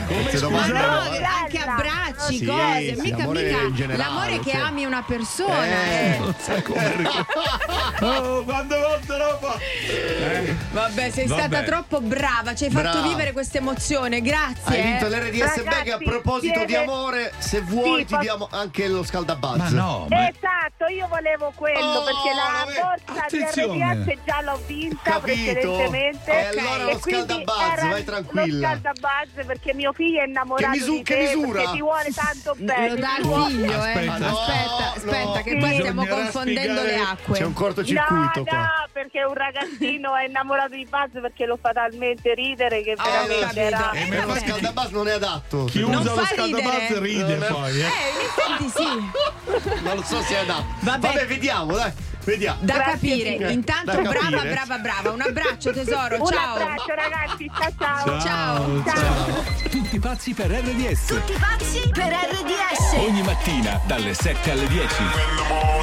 Queste 0.07 0.39
Ma 0.39 0.39
domande 0.39 0.73
no, 0.73 0.85
no, 1.03 1.09
Bella. 1.09 1.15
eh. 1.17 1.23
anche 1.25 1.57
abbracci, 1.59 2.37
Sì, 2.37 2.45
cose, 2.45 2.95
sì, 2.95 3.01
mica 3.01 3.17
l'amore 3.17 3.43
mica 3.43 3.61
in 3.61 3.75
generale, 3.75 4.03
l'amore 4.09 4.39
che 4.39 4.51
cioè. 4.51 4.59
ami 4.61 4.85
una 4.85 5.03
persona. 5.05 5.65
Eh, 5.65 6.13
eh. 6.13 6.17
Non 6.19 6.35
sai 6.39 6.61
come 6.61 6.95
Oh, 7.99 8.43
quante 8.43 8.77
volte 8.79 9.17
lo 9.17 9.37
fa? 9.41 9.57
Eh, 9.59 10.55
Vabbè, 10.71 11.09
sei 11.09 11.27
Vabbè. 11.27 11.41
stata 11.47 11.63
troppo 11.63 11.99
brava, 12.01 12.55
ci 12.55 12.65
hai 12.65 12.69
fatto 12.71 12.89
Brava. 12.91 13.07
vivere 13.07 13.31
questa 13.33 13.57
emozione, 13.57 14.21
grazie. 14.21 14.61
Hai 14.63 14.79
eh. 14.79 14.83
vinto 14.83 15.07
l'RDS 15.07 15.39
Ragazzi, 15.39 15.63
Bag 15.63 15.89
a 15.89 15.97
proposito 15.97 16.59
di 16.59 16.65
siete- 16.67 16.77
amore, 16.83 17.33
se 17.37 17.61
vuoi 17.61 17.99
Sì, 17.99 18.05
ti 18.05 18.13
posso- 18.13 18.21
diamo 18.21 18.47
anche 18.51 18.87
lo 18.87 19.03
scaldabuzz. 19.03 19.57
Ma 19.57 19.69
no, 19.69 20.05
ma 20.09 20.27
Esatto, 20.29 20.85
io 20.89 21.07
volevo 21.07 21.51
quello 21.55 21.79
Oh, 21.79 22.03
perché 22.03 22.29
la 22.33 22.65
borsa 22.65 23.25
di 23.29 23.45
Attenzione. 23.61 23.93
RDS 24.13 24.17
già 24.25 24.41
l'ho 24.41 24.61
vinta 24.65 24.97
Capito? 25.03 25.21
precedentemente. 25.51 26.31
E 26.31 26.45
allora 26.59 26.83
lo 26.83 26.99
scaldabuzz, 26.99 27.81
vai 27.89 28.03
tranquilla. 28.03 28.45
Lo 28.73 28.77
scaldabuzz 28.79 29.45
perché 29.45 29.73
mio 29.73 29.93
figlio 29.93 30.21
è 30.21 30.25
innamorato 30.27 30.71
Che 30.71 30.77
misu- 30.77 30.95
di 30.97 31.03
che 31.03 31.13
te 31.15 31.35
misura? 31.35 31.59
perché 31.59 31.71
ti 31.73 31.79
vuole 31.81 32.09
tanto 32.13 32.55
bene. 32.57 32.89
Lo 32.89 32.95
dà 32.95 33.13
al 33.15 33.23
figlio, 33.49 33.71
eh. 33.71 33.75
Aspetta. 33.75 34.13
Aspetta, 34.13 34.25
No, 34.27 34.93
aspetta, 34.95 35.23
no. 35.25 35.41
che 35.43 35.57
poi 35.57 35.73
stiamo 35.73 36.05
confondendo 36.05 36.83
le 36.83 36.95
acque. 36.95 37.37
C'è 37.37 37.43
un 37.43 37.49
No, 37.51 37.55
cortocircuito 37.59 38.39
no, 38.39 38.43
qua. 38.45 38.87
perché 38.91 39.23
un 39.23 39.33
ragazzino 39.33 40.15
è 40.15 40.25
innamorato 40.27 40.75
di 40.75 40.87
Buzz 40.89 41.21
perché 41.21 41.45
lo 41.45 41.57
fa 41.59 41.71
talmente 41.71 42.33
ridere 42.33 42.81
che 42.83 42.93
ho 42.97 43.03
veramente 43.03 43.59
era... 43.61 43.91
Eh, 43.91 44.03
E 44.03 44.07
per 44.07 44.25
lo 44.25 44.35
scaldabuzz 44.35 44.89
non 44.91 45.07
è 45.07 45.11
adatto. 45.11 45.65
chi 45.65 45.79
Non 45.79 45.95
usa 45.95 46.13
lo 46.13 46.25
scaldabuzz 46.25 46.89
ridere. 46.89 46.99
ride 46.99 47.35
Non 47.35 47.43
è- 47.43 47.47
poi, 47.47 47.79
eh. 47.81 47.85
Eh, 47.97 48.59
in 48.59 48.59
effetti 48.65 48.69
sì. 48.75 49.81
Non 49.83 49.95
lo 49.95 50.03
so 50.03 50.21
se 50.21 50.35
è 50.35 50.39
adatto. 50.39 50.65
Vabbè. 50.81 51.07
Vabbè, 51.07 51.25
vediamo, 51.27 51.73
dai. 51.75 51.91
Vediamo. 52.27 52.59
Da 52.61 52.73
Grazie 52.73 52.91
capire. 52.91 53.31
Signora. 53.31 53.51
Intanto 53.53 53.85
da 53.85 54.01
brava, 54.01 54.19
capire. 54.19 54.49
brava, 54.49 54.77
brava. 54.79 55.11
Un 55.11 55.21
abbraccio 55.21 55.71
tesoro, 55.71 56.25
ciao. 56.25 56.55
Un 56.55 56.61
abbraccio 56.61 56.93
ragazzi, 56.93 57.51
ciao 57.57 57.71
ciao. 57.79 58.19
Ciao. 58.19 58.83
ciao. 58.83 58.93
ciao. 58.93 59.69
Tutti 59.69 59.97
pazzi 59.97 60.33
per 60.33 60.51
RDS. 60.51 61.05
Tutti 61.05 61.33
pazzi 61.39 61.89
per 61.89 62.11
RDS. 62.11 63.07
Ogni 63.07 63.21
mattina 63.21 63.79
dalle 63.85 64.13
7 64.13 64.51
alle 64.51 64.67
10. 64.67 65.03
Oh. 65.51 65.77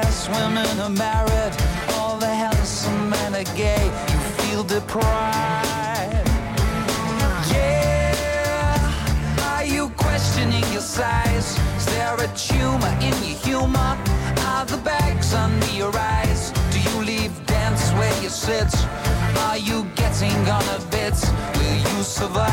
Best 0.00 0.30
women 0.30 0.72
are 0.80 0.96
married. 1.08 1.54
All 1.96 2.16
the 2.16 2.34
handsome 2.44 3.10
men 3.10 3.30
are 3.40 3.50
gay. 3.64 3.84
You 4.12 4.18
feel 4.38 4.64
deprived. 4.64 6.28
Yeah. 7.52 9.50
Are 9.50 9.66
you 9.76 9.90
questioning 10.04 10.64
your 10.72 10.86
size? 10.98 11.48
Is 11.76 11.86
there 11.94 12.18
a 12.26 12.28
tumor 12.48 12.94
in 13.08 13.14
your 13.26 13.38
humor? 13.48 13.92
Are 14.52 14.64
the 14.72 14.80
bags 14.92 15.34
under 15.34 15.72
your 15.82 15.94
eyes? 16.18 16.42
Do 16.72 16.78
you 16.88 16.96
leave 17.10 17.34
dance 17.46 17.84
where 17.98 18.16
you 18.22 18.30
sit? 18.30 18.72
Are 19.46 19.58
you 19.68 19.78
getting 20.02 20.38
on 20.56 20.64
a 20.78 20.80
bit? 20.96 21.16
Will 21.56 21.78
you 21.88 22.02
survive? 22.02 22.51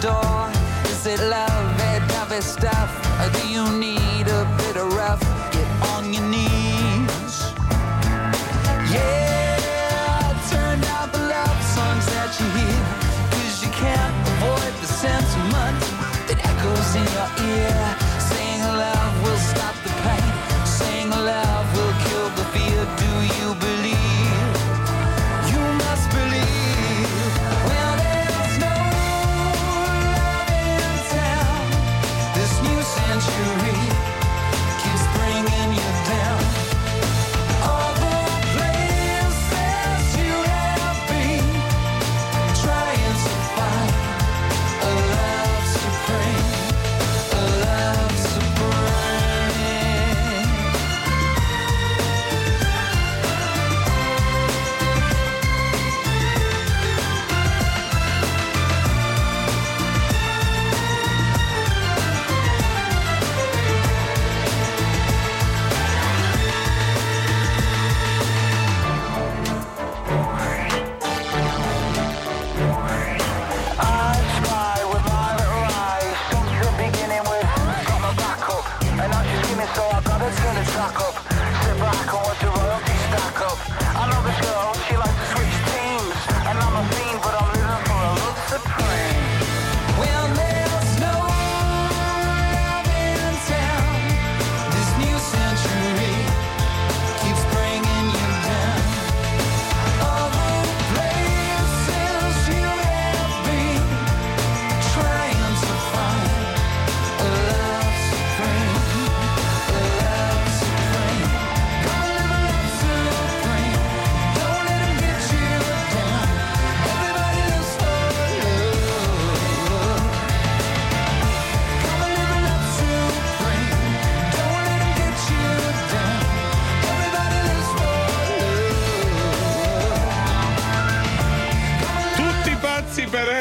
Adore. 0.00 0.50
Is 0.84 1.06
it 1.06 1.20
love, 1.20 2.08
dovey 2.08 2.40
stuff? 2.40 2.90
Or 3.20 3.30
do 3.38 3.48
you 3.48 3.64
need 3.78 4.28
a 4.28 4.59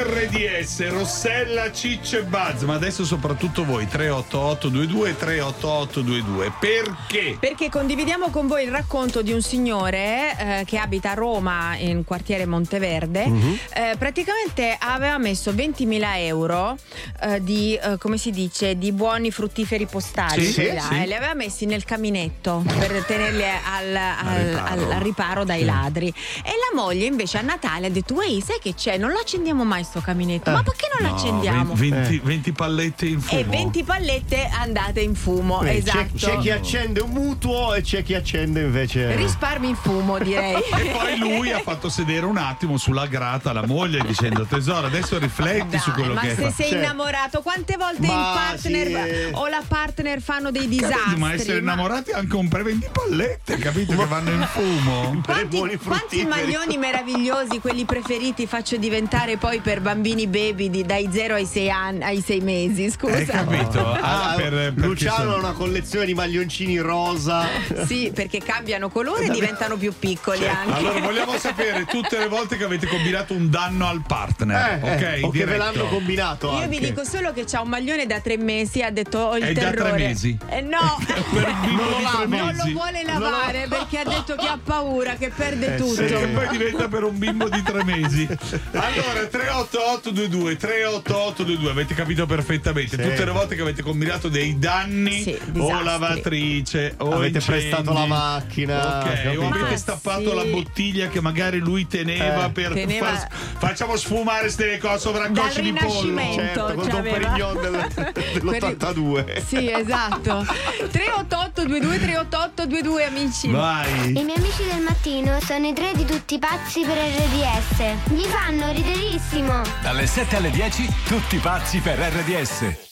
RDS, 0.01 0.87
Rossella, 0.89 1.71
Ciccio 1.73 2.19
e 2.19 2.23
Buzz, 2.23 2.61
ma 2.63 2.75
adesso 2.75 3.03
soprattutto 3.03 3.65
voi 3.65 3.85
38822 3.85 5.17
38822. 5.17 6.51
Perché? 6.59 7.37
Perché 7.39 7.69
condividiamo 7.69 8.29
con 8.29 8.47
voi 8.47 8.63
il 8.63 8.71
racconto 8.71 9.21
di 9.21 9.33
un 9.33 9.41
signore 9.41 10.35
eh, 10.37 10.63
che 10.65 10.77
abita 10.77 11.11
a 11.11 11.13
Roma 11.15 11.75
in 11.75 12.05
quartiere 12.05 12.45
Monteverde. 12.45 13.27
Mhm. 13.27 13.59
Eh, 13.73 13.95
praticamente 13.97 14.75
aveva 14.79 15.17
messo 15.17 15.51
20.000 15.51 16.01
euro 16.19 16.77
eh, 17.21 17.43
di, 17.43 17.75
eh, 17.75 17.97
come 17.97 18.17
si 18.17 18.31
dice, 18.31 18.77
di 18.77 18.93
buoni 18.93 19.31
fruttiferi 19.31 19.85
postali. 19.85 20.45
Sì, 20.45 20.71
là, 20.73 20.81
sì. 20.81 21.01
E 21.01 21.07
li 21.07 21.13
aveva 21.13 21.33
messi 21.33 21.65
nel 21.65 21.83
caminetto 21.83 22.63
per 22.77 23.03
tenerli 23.05 23.43
al, 23.43 23.95
al- 23.95 24.45
riparo. 24.45 24.91
al 24.91 25.01
riparo 25.01 25.43
dai 25.43 25.59
Sì. 25.59 25.65
ladri. 25.65 26.07
E 26.07 26.51
la 26.71 26.81
moglie 26.81 27.05
invece 27.05 27.37
a 27.37 27.41
Natale 27.41 27.87
ha 27.87 27.89
detto, 27.89 28.21
ehi, 28.21 28.41
sai 28.41 28.59
che 28.61 28.73
c'è? 28.75 28.97
Non 28.97 29.11
lo 29.11 29.19
accendiamo 29.19 29.65
mai 29.65 29.83
sto 29.89 30.01
caminetto. 30.01 30.51
Ma 30.51 30.61
perché 30.63 30.87
non 30.99 31.09
No, 31.09 31.15
accendiamo? 31.15 31.73
20, 31.73 32.19
20 32.23 32.51
pallette 32.51 33.05
in 33.07 33.19
fumo. 33.19 33.39
E 33.41 33.43
20 33.43 33.83
pallette 33.83 34.47
andate 34.51 35.01
in 35.01 35.15
fumo, 35.15 35.61
Eh, 35.63 35.77
esatto. 35.77 35.97
C'è, 36.15 36.31
c'è 36.33 36.37
chi 36.37 36.49
accende 36.51 36.99
un 37.01 37.09
mutuo 37.11 37.73
e 37.73 37.81
c'è 37.81 38.03
chi 38.03 38.13
accende 38.13 38.61
invece. 38.61 39.15
Risparmi 39.15 39.69
in 39.69 39.75
fumo, 39.75 40.17
direi. 40.19 40.57
E 40.79 40.91
poi 40.91 41.17
lui 41.17 41.51
ha 41.51 41.59
fatto 41.59 41.89
sedere 41.89 42.25
un 42.25 42.37
attimo 42.37 42.77
sulla 42.77 43.05
grata 43.07 43.51
la 43.53 43.65
moglie 43.65 44.01
dicendo 44.05 44.45
tesoro 44.45 44.87
adesso 44.87 45.17
rifletti 45.17 45.77
su 45.79 45.91
quello 45.91 46.13
ma 46.13 46.21
che 46.21 46.35
se 46.35 46.45
hai 46.45 46.51
sei 46.51 46.65
fatto. 46.69 46.81
innamorato, 46.81 47.41
quante 47.41 47.75
volte 47.77 48.07
Ma 48.07 48.13
il 48.13 48.37
partner 48.47 48.87
sì, 48.87 48.93
eh. 48.93 49.29
o 49.33 49.47
la 49.47 49.63
partner 49.67 50.21
fanno 50.21 50.51
dei 50.51 50.63
Capito, 50.63 50.85
disastri? 50.87 51.15
ma 51.19 51.33
essere 51.33 51.53
ma- 51.61 51.73
innamorati 51.73 52.11
è 52.11 52.13
anche 52.15 52.35
un 52.35 52.47
prevendi 52.47 52.87
pallette, 52.91 53.57
capito? 53.57 53.95
Che 53.95 54.05
vanno 54.05 54.29
in 54.31 54.47
fumo. 54.51 55.21
Quanti, 55.25 55.77
quanti 55.77 56.25
maglioni 56.25 56.77
meravigliosi, 56.77 57.59
quelli 57.59 57.85
preferiti, 57.85 58.45
faccio 58.47 58.77
diventare 58.77 59.37
poi 59.37 59.59
per 59.59 59.78
bambini 59.79 60.27
baby 60.27 60.69
di- 60.69 60.85
dai 60.85 61.09
0 61.11 61.35
ai 61.35 61.45
6 61.45 61.69
anni, 61.69 62.03
ai 62.03 62.21
6 62.25 62.39
mesi, 62.41 62.89
scusa. 62.89 63.15
Hai 63.15 63.25
capito? 63.25 63.79
Ah, 63.91 64.17
Ah, 64.31 64.33
per- 64.35 64.73
Luciano 64.75 65.33
ha 65.33 65.37
una 65.37 65.51
collezione 65.53 66.05
di 66.05 66.13
maglioncini 66.13 66.77
rosa. 66.79 67.45
Sì, 67.85 68.11
perché 68.13 68.39
cambiano 68.43 68.89
colore 68.89 69.25
e 69.25 69.29
diventano 69.29 69.75
più 69.77 69.93
piccoli 69.97 70.47
anche. 70.47 70.73
Allora 70.73 70.99
vogliamo 70.99 71.37
sapere 71.37 71.85
tutte 71.85 72.17
le 72.17 72.27
volte 72.27 72.57
che 72.57 72.63
avete 72.63 72.87
combinato 72.87 73.33
un 73.33 73.49
danno 73.49 73.87
al 73.87 74.01
partner, 74.05 74.79
Eh, 74.83 74.91
ok? 74.93 75.01
eh, 75.01 75.21
o 75.23 75.29
che 75.29 75.45
ve 75.45 75.57
l'hanno 75.57 75.85
combinato 75.87 76.47
Io 76.47 76.53
anche. 76.63 76.67
vi 76.67 76.79
dico 76.79 77.03
solo 77.03 77.31
che 77.33 77.43
c'ha 77.45 77.61
un 77.61 77.69
maglione 77.69 78.05
da 78.05 78.19
tre 78.19 78.37
mesi, 78.37 78.81
ha 78.81 78.91
detto 78.91 79.17
ho 79.19 79.37
il 79.37 79.43
È 79.43 79.53
già 79.53 79.69
terrore. 79.71 79.89
tre 79.91 79.97
mesi. 80.07 80.37
Eh 80.49 80.61
no, 80.61 80.97
Per 81.33 81.47
Non 81.69 81.77
lo 81.77 82.37
non 82.37 82.55
lo 82.55 82.71
vuole 82.71 83.03
lavare 83.03 83.67
perché 83.69 83.99
ha 83.99 84.03
detto 84.03 84.35
che 84.35 84.47
ha 84.47 84.59
paura, 84.61 85.13
che 85.15 85.29
perde 85.29 85.75
Eh, 85.75 85.77
tutto. 85.77 85.93
sì. 86.07 86.13
E 86.13 86.27
poi 86.27 86.47
diventa 86.49 86.87
per 86.87 87.03
un 87.03 87.17
bimbo 87.17 87.47
di 87.49 87.61
tre 87.63 87.83
mesi. 87.83 88.27
Allora, 88.71 89.27
38822 89.69 90.57
38822 90.57 91.69
avete 91.69 91.93
capito 91.93 92.25
perfettamente 92.25 92.95
Sì. 93.01 93.09
tutte 93.09 93.23
le 93.25 93.31
volte 93.31 93.55
che 93.55 93.61
avete 93.61 93.81
combinato 93.83 94.27
dei 94.27 94.57
danni 94.57 95.21
Sì, 95.21 95.37
o 95.57 95.81
lavatrice 95.83 96.95
o 96.97 97.11
Avete 97.13 97.37
incendi. 97.37 97.67
prestato 97.67 97.93
la 97.93 98.05
macchina, 98.05 98.99
ok 98.99 99.21
capito? 99.23 99.41
o 99.41 99.47
avete 99.47 99.69
Ma 99.69 99.77
stappato 99.77 100.29
sì. 100.29 100.35
la 100.35 100.43
bottiglia 100.45 101.07
che 101.07 101.21
magari 101.21 101.59
lui 101.59 101.87
teneva 101.87 102.45
Eh. 102.45 102.49
per 102.49 102.73
Teneva- 102.73 103.05
far- 103.07 103.27
facciamo 103.59 103.95
sfumare 103.95 104.41
queste 104.41 104.77
cose 104.79 104.99
sovraccosce 104.99 105.61
Dal 105.61 105.71
di 105.71 105.73
pollo. 105.73 106.33
Certo, 106.33 106.63
col 106.63 106.75
Don 106.75 106.87
c'aveva. 106.89 107.17
Perignon 107.17 107.61
del- 107.61 108.13
dell'82. 108.33 109.45
Sì, 109.45 109.71
esatto. 109.71 110.45
38822 110.91 111.99
38822 111.99 113.03
amici. 113.05 113.47
vai 113.49 114.09
I 114.09 114.23
miei 114.23 114.37
amici 114.37 114.63
del 114.63 114.81
mattino 114.81 115.39
sono 115.41 115.67
i 115.67 115.73
tre 115.73 115.91
di 115.93 116.05
tutti 116.05 116.39
pazzi 116.39 116.81
per 116.81 116.97
RDS. 116.97 118.11
Gli 118.13 118.23
fanno 118.25 118.71
riderissimo. 118.71 119.58
Dalle 119.81 120.05
7 120.05 120.37
alle 120.37 120.51
10, 120.51 120.87
tutti 121.05 121.37
pazzi 121.37 121.79
per 121.79 121.97
RDS. 121.97 122.87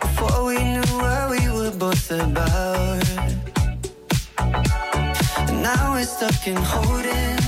Before 0.00 0.44
we 0.44 0.58
knew 0.58 0.82
what 0.98 1.30
we 1.30 1.48
were 1.50 1.70
both 1.70 2.10
about. 2.10 3.47
And 5.58 5.64
now 5.64 5.92
we're 5.94 6.04
stuck 6.04 6.46
in 6.46 6.54
holding. 6.56 7.38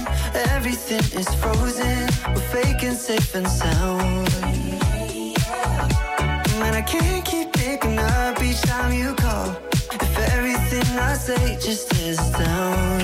Everything 0.57 1.05
is 1.17 1.33
frozen. 1.37 2.09
We're 2.35 2.51
faking 2.51 2.95
safe 2.95 3.37
and 3.37 3.47
sound. 3.47 4.29
Man, 6.59 6.75
I 6.75 6.83
can't 6.83 7.25
keep 7.25 7.53
picking 7.53 8.01
up 8.01 8.43
each 8.43 8.63
time 8.63 8.93
you 8.93 9.15
call. 9.15 9.57
If 9.93 10.19
everything 10.35 10.99
I 10.99 11.15
say 11.15 11.57
just 11.61 11.93
is 12.01 12.19
down. 12.31 13.00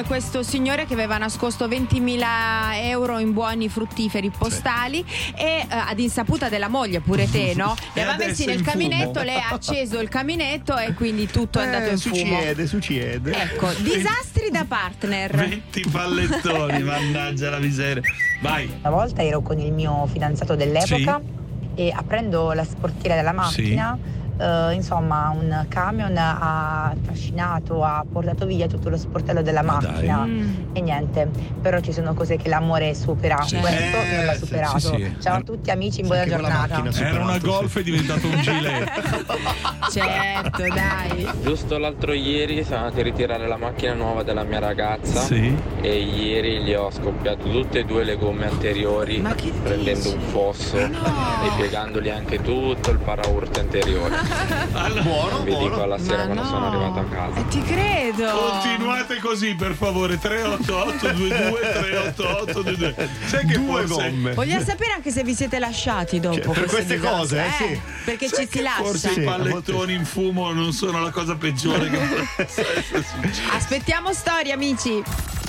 Come 0.00 0.04
questo 0.04 0.42
signore 0.42 0.86
che 0.86 0.92
aveva 0.94 1.18
nascosto 1.18 1.66
20.000 1.68 2.22
euro 2.84 3.18
in 3.18 3.32
buoni 3.32 3.68
fruttiferi 3.68 4.30
postali 4.30 5.04
e 5.36 5.44
eh, 5.44 5.66
ad 5.68 5.98
insaputa 5.98 6.48
della 6.48 6.68
moglie, 6.68 7.00
pure 7.00 7.28
te, 7.30 7.54
no? 7.54 7.74
Li 7.94 8.00
aveva 8.00 8.16
messi 8.16 8.44
nel 8.46 8.62
caminetto, 8.62 9.22
lei 9.22 9.36
ha 9.36 9.48
acceso 9.50 9.98
il 10.00 10.08
caminetto 10.08 10.76
e 10.76 10.94
quindi 10.94 11.26
tutto 11.26 11.58
è 11.60 11.64
andato 11.64 11.88
Eh, 11.88 11.92
in 11.92 11.98
fumo. 11.98 12.14
succede, 12.14 12.66
succede. 12.66 13.32
Ecco, 13.32 13.68
disastri 13.82 14.50
da 14.50 14.64
partner. 14.66 15.34
20 15.36 15.86
pallettoni 15.90 16.82
mannaggia 16.82 17.50
la 17.50 17.58
miseria 17.58 18.02
vai 18.40 18.70
Una 18.80 18.90
volta 18.90 19.22
ero 19.22 19.40
con 19.42 19.58
il 19.58 19.72
mio 19.72 20.06
fidanzato 20.10 20.54
dell'epoca 20.54 21.20
e 21.74 21.92
aprendo 21.94 22.52
la 22.52 22.64
sportiera 22.64 23.14
della 23.16 23.32
macchina, 23.32 23.98
eh, 24.40 24.72
insomma, 24.74 25.30
un 25.38 25.66
camion 25.68 26.16
ha 26.16 26.94
trascinato, 27.04 27.84
ha 27.84 28.04
portato 28.10 28.46
via 28.46 28.66
tutto 28.66 28.88
lo 28.88 28.96
sportello 28.96 29.42
della 29.42 29.62
macchina 29.62 30.26
e 30.72 30.80
niente. 30.80 31.28
Però 31.60 31.80
ci 31.80 31.92
sono 31.92 32.14
cose 32.14 32.36
che 32.36 32.48
l'amore 32.48 32.94
supera. 32.94 33.42
Sì. 33.42 33.56
Questo 33.56 33.76
Eh, 33.96 34.16
non 34.16 34.24
l'ha 34.24 34.32
sì, 34.32 34.38
superato. 34.38 34.78
sì, 34.78 34.86
sì. 34.94 35.16
Ciao 35.20 35.36
a 35.36 35.40
tutti 35.42 35.70
amici, 35.70 36.00
in 36.00 36.06
buona 36.06 36.26
giornata. 36.26 36.82
era 36.98 37.22
una 37.22 37.38
golf 37.38 37.78
è 37.78 37.82
diventato 37.82 38.26
un 38.26 38.40
gilet 38.40 38.90
certo, 39.90 40.62
dai. 40.62 41.28
Giusto 41.42 41.78
l'altro 41.78 42.12
ieri 42.12 42.64
siamo 42.64 42.84
andati 42.84 43.00
a 43.00 43.04
ritirare 43.04 43.46
la 43.46 43.56
macchina 43.56 43.92
nuova 43.94 44.22
della 44.22 44.42
mia 44.44 44.58
ragazza 44.58 45.20
Sì. 45.20 45.54
e 45.80 45.98
ieri 46.00 46.62
gli 46.62 46.72
ho 46.74 46.90
scoppiato 46.90 47.48
tutte 47.50 47.80
e 47.80 47.84
due 47.84 48.04
le 48.04 48.16
gomme 48.16 48.46
anteriori 48.46 49.22
prendendo 49.62 50.12
un 50.12 50.20
fosso 50.20 50.76
e 50.78 50.90
piegandogli 51.56 52.08
anche 52.08 52.40
tutto 52.42 52.90
il 52.90 52.98
paraurto 52.98 53.60
anteriore. 53.60 54.16
Buono, 55.02 55.42
Vi 55.42 55.56
dico 55.56 55.82
alla 55.82 55.98
sera 55.98 56.24
quando 56.24 56.44
sono 56.44 56.66
arrivato 56.68 56.98
a 57.00 57.04
casa. 57.04 57.40
Ti 57.42 57.62
credo. 57.62 58.30
Continuate 58.30 59.18
così 59.20 59.54
per 59.54 59.74
favore 59.74 60.18
38822 60.18 61.60
38822 61.60 63.08
Sai 63.26 63.46
che 63.46 63.54
Due 63.54 63.86
forse 63.86 64.10
gomme. 64.10 64.32
Vogliamo 64.34 64.64
sapere 64.64 64.92
anche 64.92 65.10
se 65.10 65.22
vi 65.22 65.34
siete 65.34 65.58
lasciati 65.58 66.20
dopo 66.20 66.36
Cioè, 66.36 66.52
per 66.54 66.64
queste 66.66 66.94
disastro, 66.96 67.18
cose, 67.18 67.44
eh, 67.44 67.50
sì. 67.56 67.80
Perché 68.04 68.28
Sai 68.28 68.46
ci 68.46 68.56
si 68.56 68.62
lascia. 68.62 68.82
Forse 68.82 69.10
i 69.12 69.20
pallettoni 69.22 69.92
in 69.94 70.04
fumo 70.04 70.52
non 70.52 70.72
sono 70.72 71.02
la 71.02 71.10
cosa 71.10 71.34
peggiore 71.36 71.88
che 71.88 71.98
possa 72.36 72.60
essere 72.60 72.82
successa. 73.02 73.52
Aspettiamo 73.52 74.12
storie, 74.12 74.52
amici. 74.52 75.02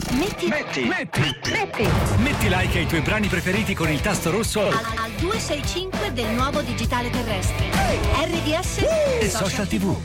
Metti, 0.10 0.47
metti, 0.47 0.82
metti, 0.86 1.22
metti 1.52 1.88
Metti 2.18 2.49
like 2.49 2.78
ai 2.78 2.86
tuoi 2.86 3.02
brani 3.02 3.28
preferiti 3.28 3.74
con 3.74 3.89
il 3.89 4.02
tasto 4.02 4.32
rosso 4.32 4.68
al, 4.68 4.74
al 4.74 5.12
265 5.20 6.14
del 6.14 6.30
nuovo 6.30 6.62
digitale 6.62 7.10
terrestre. 7.10 7.70
RDS 8.26 8.78
e 9.22 9.30
social 9.30 9.68
tv. 9.68 9.95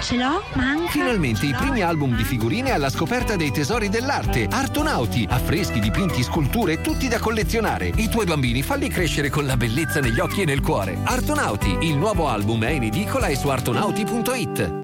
Ce 0.00 0.16
l'ho? 0.16 0.42
Manca. 0.52 0.90
Finalmente 0.90 1.46
i 1.46 1.54
primi 1.54 1.80
album 1.80 2.14
di 2.14 2.24
figurine 2.24 2.72
alla 2.72 2.90
scoperta 2.90 3.36
dei 3.36 3.50
tesori 3.50 3.88
dell'arte. 3.88 4.46
Artonauti, 4.50 5.26
affreschi, 5.30 5.80
dipinti, 5.80 6.22
sculture, 6.22 6.82
tutti 6.82 7.08
da 7.08 7.18
collezionare. 7.18 7.90
I 7.96 8.10
tuoi 8.10 8.26
bambini 8.26 8.62
falli 8.62 8.88
crescere 8.90 9.30
con 9.30 9.46
la 9.46 9.56
bellezza 9.56 10.00
negli 10.00 10.20
occhi 10.20 10.42
e 10.42 10.44
nel 10.44 10.60
cuore. 10.60 10.98
Artonauti, 11.02 11.78
il 11.80 11.96
nuovo 11.96 12.28
album 12.28 12.62
è 12.64 12.70
in 12.70 12.82
edicola 12.82 13.28
e 13.28 13.36
su 13.36 13.48
artonauti.it. 13.48 14.82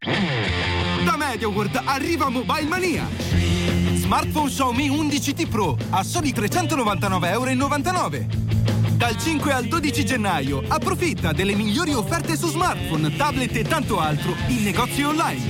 Da 1.05 1.17
MediaWorld 1.19 1.83
arriva 1.85 2.31
Mobile 2.31 2.67
Mania. 2.67 3.49
Smartphone 4.11 4.51
Xiaomi 4.51 4.91
11T 4.91 5.49
Pro 5.49 5.77
a 5.91 6.03
soli 6.03 6.33
399,99 6.33 7.25
euro. 7.31 8.27
Dal 8.97 9.17
5 9.17 9.53
al 9.53 9.67
12 9.67 10.05
gennaio 10.05 10.65
approfitta 10.67 11.31
delle 11.31 11.55
migliori 11.55 11.95
offerte 11.95 12.37
su 12.37 12.49
smartphone, 12.49 13.15
tablet 13.15 13.55
e 13.55 13.63
tanto 13.63 14.01
altro 14.01 14.35
in 14.49 14.65
negozi 14.65 15.05
online. 15.05 15.41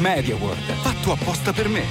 MediaWorld, 0.00 0.72
fatto 0.80 1.12
apposta 1.12 1.52
per 1.52 1.68
me. 1.68 1.82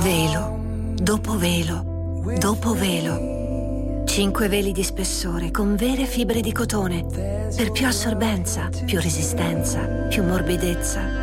Velo, 0.00 0.94
dopo 0.96 1.38
velo, 1.38 2.24
dopo 2.40 2.74
velo. 2.74 4.02
Cinque 4.04 4.48
veli 4.48 4.72
di 4.72 4.82
spessore 4.82 5.52
con 5.52 5.76
vere 5.76 6.06
fibre 6.06 6.40
di 6.40 6.50
cotone 6.50 7.06
per 7.54 7.70
più 7.70 7.86
assorbenza, 7.86 8.68
più 8.84 9.00
resistenza, 9.00 9.78
più 10.08 10.24
morbidezza. 10.24 11.21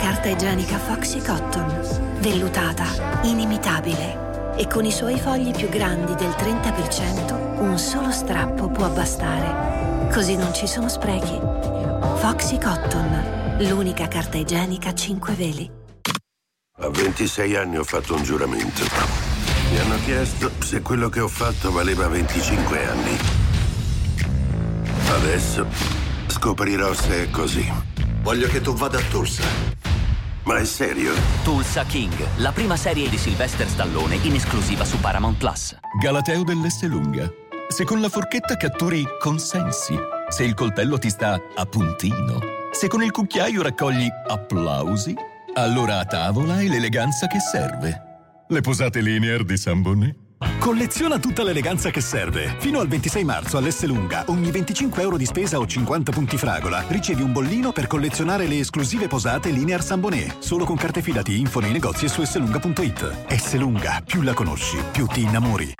Carta 0.00 0.30
igienica 0.30 0.78
Foxy 0.78 1.20
Cotton, 1.22 2.18
vellutata, 2.20 3.20
inimitabile 3.24 4.54
e 4.56 4.66
con 4.66 4.86
i 4.86 4.90
suoi 4.90 5.18
fogli 5.20 5.50
più 5.50 5.68
grandi 5.68 6.14
del 6.14 6.30
30% 6.30 7.60
un 7.60 7.78
solo 7.78 8.10
strappo 8.10 8.70
può 8.70 8.88
bastare. 8.88 10.08
Così 10.10 10.36
non 10.36 10.54
ci 10.54 10.66
sono 10.66 10.88
sprechi. 10.88 11.38
Foxy 12.16 12.58
Cotton, 12.58 13.58
l'unica 13.58 14.08
carta 14.08 14.38
igienica 14.38 14.94
5 14.94 15.34
veli. 15.34 15.70
A 16.78 16.88
26 16.88 17.56
anni 17.56 17.76
ho 17.76 17.84
fatto 17.84 18.14
un 18.14 18.22
giuramento. 18.22 18.82
Mi 19.70 19.78
hanno 19.80 19.98
chiesto 20.02 20.50
se 20.60 20.80
quello 20.80 21.10
che 21.10 21.20
ho 21.20 21.28
fatto 21.28 21.70
valeva 21.70 22.08
25 22.08 22.88
anni. 22.88 23.18
Adesso 25.10 25.66
scoprirò 26.26 26.94
se 26.94 27.24
è 27.24 27.30
così. 27.30 27.70
Voglio 28.22 28.48
che 28.48 28.62
tu 28.62 28.72
vada 28.72 28.96
a 28.96 29.02
Tulsa. 29.10 29.79
Ma 30.44 30.56
è 30.56 30.64
serio? 30.64 31.12
Tulsa 31.44 31.84
King, 31.84 32.14
la 32.36 32.50
prima 32.50 32.76
serie 32.76 33.08
di 33.08 33.18
Sylvester 33.18 33.68
Stallone 33.68 34.16
in 34.22 34.34
esclusiva 34.34 34.84
su 34.84 34.98
Paramount 34.98 35.36
Plus. 35.36 35.76
Galateo 36.00 36.44
dell'Esselunga. 36.44 37.30
Se 37.68 37.84
con 37.84 38.00
la 38.00 38.08
forchetta 38.08 38.56
catturi 38.56 39.04
consensi, 39.20 39.94
se 40.28 40.44
il 40.44 40.54
coltello 40.54 40.98
ti 40.98 41.10
sta 41.10 41.38
a 41.54 41.64
puntino, 41.66 42.40
se 42.72 42.88
con 42.88 43.02
il 43.02 43.10
cucchiaio 43.10 43.62
raccogli 43.62 44.08
applausi, 44.28 45.14
allora 45.54 45.98
a 45.98 46.04
tavola 46.04 46.54
hai 46.54 46.68
l'eleganza 46.68 47.26
che 47.26 47.38
serve. 47.38 48.08
Le 48.48 48.60
posate 48.60 49.00
linear 49.00 49.44
di 49.44 49.56
San 49.56 49.82
Bonnet? 49.82 50.19
Colleziona 50.60 51.18
tutta 51.18 51.42
l'eleganza 51.42 51.90
che 51.90 52.00
serve. 52.00 52.54
Fino 52.58 52.80
al 52.80 52.86
26 52.86 53.24
marzo 53.24 53.56
all'Esselunga, 53.56 54.24
ogni 54.28 54.50
25 54.50 55.02
euro 55.02 55.16
di 55.16 55.24
spesa 55.24 55.58
o 55.58 55.66
50 55.66 56.12
punti 56.12 56.36
fragola, 56.36 56.84
ricevi 56.88 57.22
un 57.22 57.32
bollino 57.32 57.72
per 57.72 57.86
collezionare 57.86 58.46
le 58.46 58.58
esclusive 58.58 59.08
posate 59.08 59.50
Linear 59.50 59.82
Sambonet. 59.82 60.38
Solo 60.38 60.64
con 60.64 60.76
carte 60.76 61.02
fidati 61.02 61.40
info 61.40 61.60
nei 61.60 61.72
negozi 61.72 62.04
e 62.04 62.08
su 62.08 62.22
esselunga.it. 62.22 63.24
Esselunga, 63.26 64.02
più 64.04 64.22
la 64.22 64.34
conosci, 64.34 64.78
più 64.92 65.06
ti 65.06 65.22
innamori. 65.22 65.74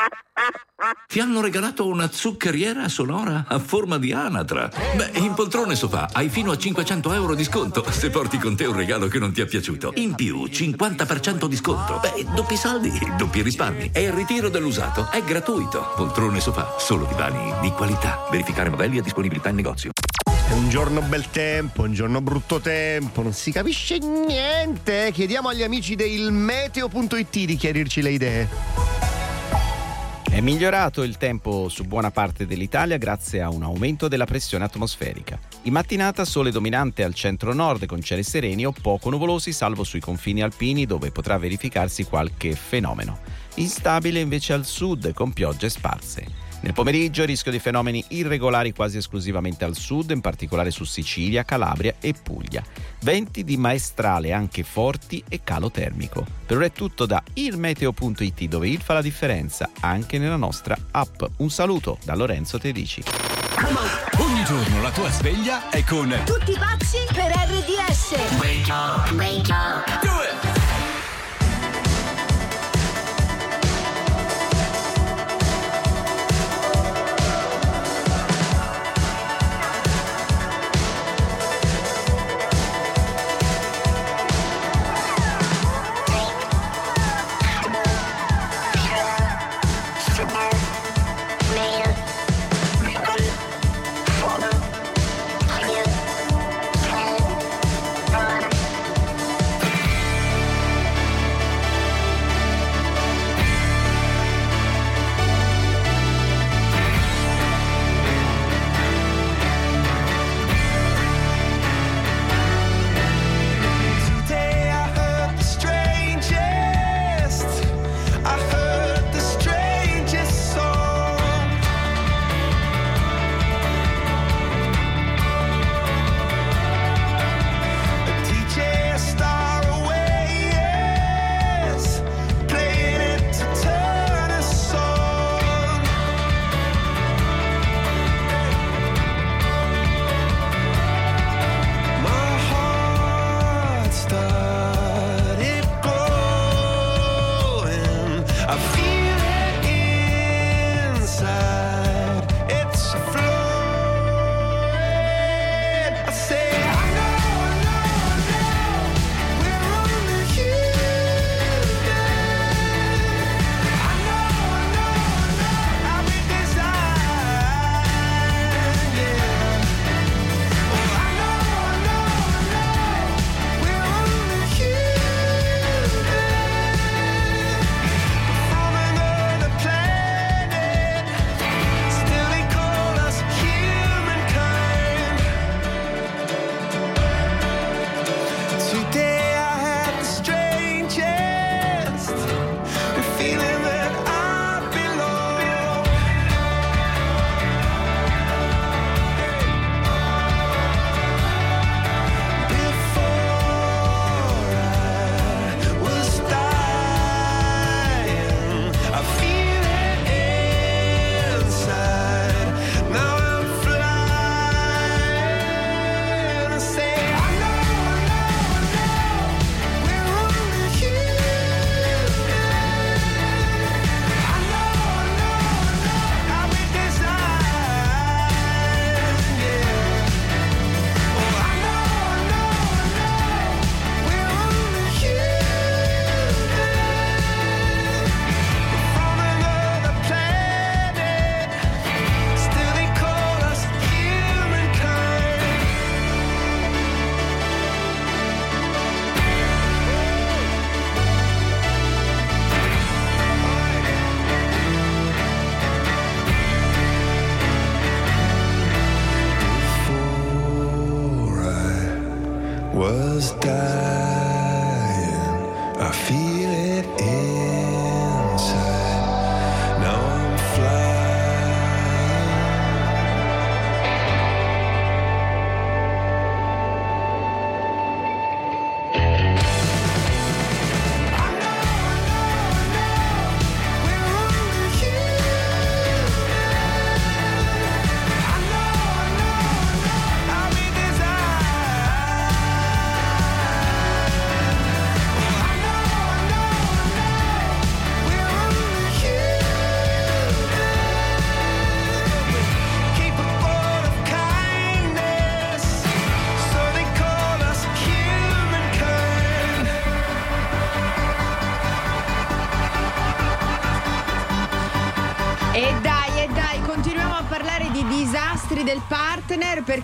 Ti 1.07 1.21
hanno 1.21 1.41
regalato 1.41 1.87
una 1.87 2.09
zuccheriera 2.11 2.89
sonora 2.89 3.45
a 3.49 3.59
forma 3.59 3.99
di 3.99 4.13
anatra. 4.13 4.71
Beh, 4.97 5.19
in 5.19 5.35
poltrone 5.35 5.75
sofà 5.75 6.09
hai 6.13 6.29
fino 6.29 6.51
a 6.51 6.57
500 6.57 7.13
euro 7.13 7.35
di 7.35 7.45
sconto 7.45 7.85
se 7.91 8.11
porti 8.11 8.39
con 8.39 8.57
te 8.57 8.65
un 8.65 8.77
regalo 8.77 9.09
che 9.09 9.19
non 9.19 9.33
ti 9.33 9.41
è 9.41 9.47
piaciuto. 9.47 9.93
In 9.97 10.15
più, 10.15 10.45
50% 10.45 11.47
di 11.47 11.57
sconto. 11.57 11.99
Beh, 12.01 12.27
doppi 12.35 12.57
saldi, 12.57 12.91
doppi 13.17 13.43
risparmi. 13.43 13.91
E 13.93 14.03
il 14.03 14.13
ritiro 14.13 14.49
dell'usato 14.49 15.11
è 15.11 15.23
gratuito. 15.23 15.93
Poltrone 15.97 16.41
sofà, 16.41 16.77
solo 16.79 17.07
divani 17.07 17.53
di 17.61 17.71
qualità. 17.71 18.27
Verificare 18.31 18.69
modelli 18.71 18.99
e 18.99 19.03
disponibilità 19.03 19.49
in 19.49 19.57
negozio. 19.57 19.91
Un 20.53 20.69
giorno 20.69 21.01
bel 21.03 21.31
tempo, 21.31 21.83
un 21.83 21.93
giorno 21.93 22.21
brutto 22.21 22.59
tempo, 22.59 23.23
non 23.23 23.33
si 23.33 23.53
capisce 23.53 23.99
niente. 23.99 25.11
Chiediamo 25.13 25.49
agli 25.49 25.63
amici 25.63 25.95
del 25.95 26.33
meteo.it 26.33 27.45
di 27.45 27.57
chiarirci 27.57 28.03
le 28.03 28.11
idee. 28.11 29.00
È 30.33 30.41
migliorato 30.41 31.03
il 31.03 31.17
tempo 31.17 31.69
su 31.69 31.83
buona 31.83 32.13
parte 32.13 32.47
dell'Italia 32.47 32.99
grazie 32.99 33.43
a 33.43 33.51
un 33.51 33.65
aumento 33.65 34.07
della 34.07 34.27
pressione 34.27 34.63
atmosferica. 34.63 35.37
In 35.63 35.73
mattinata 35.73 36.25
sole 36.25 36.53
dominante 36.53 37.03
al 37.03 37.15
centro-nord 37.15 37.85
con 37.87 38.01
cieli 38.01 38.23
sereni 38.23 38.65
o 38.65 38.71
poco 38.71 39.11
nuvolosi 39.11 39.53
salvo 39.53 39.83
sui 39.83 39.99
confini 39.99 40.41
alpini 40.41 40.87
dove 40.87 41.11
potrà 41.11 41.37
verificarsi 41.37 42.05
qualche 42.05 42.55
fenomeno. 42.55 43.19
Instabile 43.57 44.21
invece 44.21 44.53
al 44.53 44.65
sud 44.65 45.13
con 45.15 45.33
piogge 45.33 45.69
sparse. 45.69 46.50
Nel 46.61 46.75
pomeriggio 46.75 47.25
rischio 47.25 47.51
di 47.51 47.59
fenomeni 47.59 48.05
irregolari 48.09 48.73
quasi 48.73 48.99
esclusivamente 48.99 49.65
al 49.65 49.77
sud, 49.77 50.11
in 50.11 50.21
particolare 50.21 50.71
su 50.71 50.85
Sicilia, 50.85 51.45
Calabria 51.45 51.95
e 52.01 52.15
Puglia. 52.21 52.63
Venti 53.01 53.45
di 53.45 53.57
maestrale 53.57 54.33
anche 54.33 54.63
forti 54.63 55.25
e 55.29 55.41
calo 55.43 55.71
termico. 55.71 56.25
Per 56.45 56.57
ora 56.57 56.67
è 56.67 56.73
tutto 56.73 57.07
da 57.07 57.23
ilmeteo.it 57.33 58.45
dove 58.45 58.69
il 58.69 58.81
fa 58.81 58.95
la 58.95 59.03
differenza 59.03 59.71
anche 59.81 60.19
nella 60.19 60.37
nostra 60.37 60.77
app. 60.91 61.23
Un 61.37 61.51
saluto 61.51 61.99
da 62.05 62.15
Lorenzo 62.15 62.59
Tedici. 62.59 63.03
Ogni 64.19 64.45
giorno 64.45 64.81
la 64.83 64.91
tua 64.91 65.11
sveglia 65.11 65.71
è 65.71 65.83
con 65.85 66.15
Tutti 66.25 66.57
pazzi 66.59 66.99
per 67.13 67.31
RDS. 67.31 68.39
Wake 68.39 68.71
up, 68.71 69.11
wake 69.13 69.51
up. 69.51 70.03
Do 70.03 70.23
it. 70.23 70.30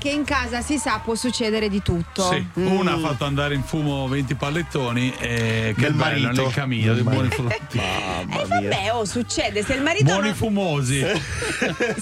Perché 0.06 0.10
in 0.10 0.24
casa 0.24 0.60
si 0.62 0.78
sa 0.78 1.00
può 1.02 1.14
succedere 1.16 1.68
di 1.68 1.82
tutto. 1.82 2.30
Sì, 2.30 2.46
una 2.54 2.92
ha 2.94 2.98
fatto 2.98 3.24
andare 3.24 3.54
in 3.54 3.62
fumo 3.64 4.06
20 4.06 4.34
pallettoni 4.36 5.12
e 5.18 5.74
che 5.76 5.82
Del 5.82 5.94
bello 5.94 6.22
marito. 6.26 6.42
nel 6.42 6.52
camino, 6.52 6.94
dei 6.94 7.02
buoni, 7.02 7.28
fu- 7.28 7.46
Eh 7.76 8.26
vabbè, 8.46 8.90
oh, 8.92 9.04
succede, 9.04 9.64
se 9.64 9.74
il 9.74 9.82
marito 9.82 10.04
buoni 10.04 10.28
non, 10.28 10.34
fumosi. 10.36 11.00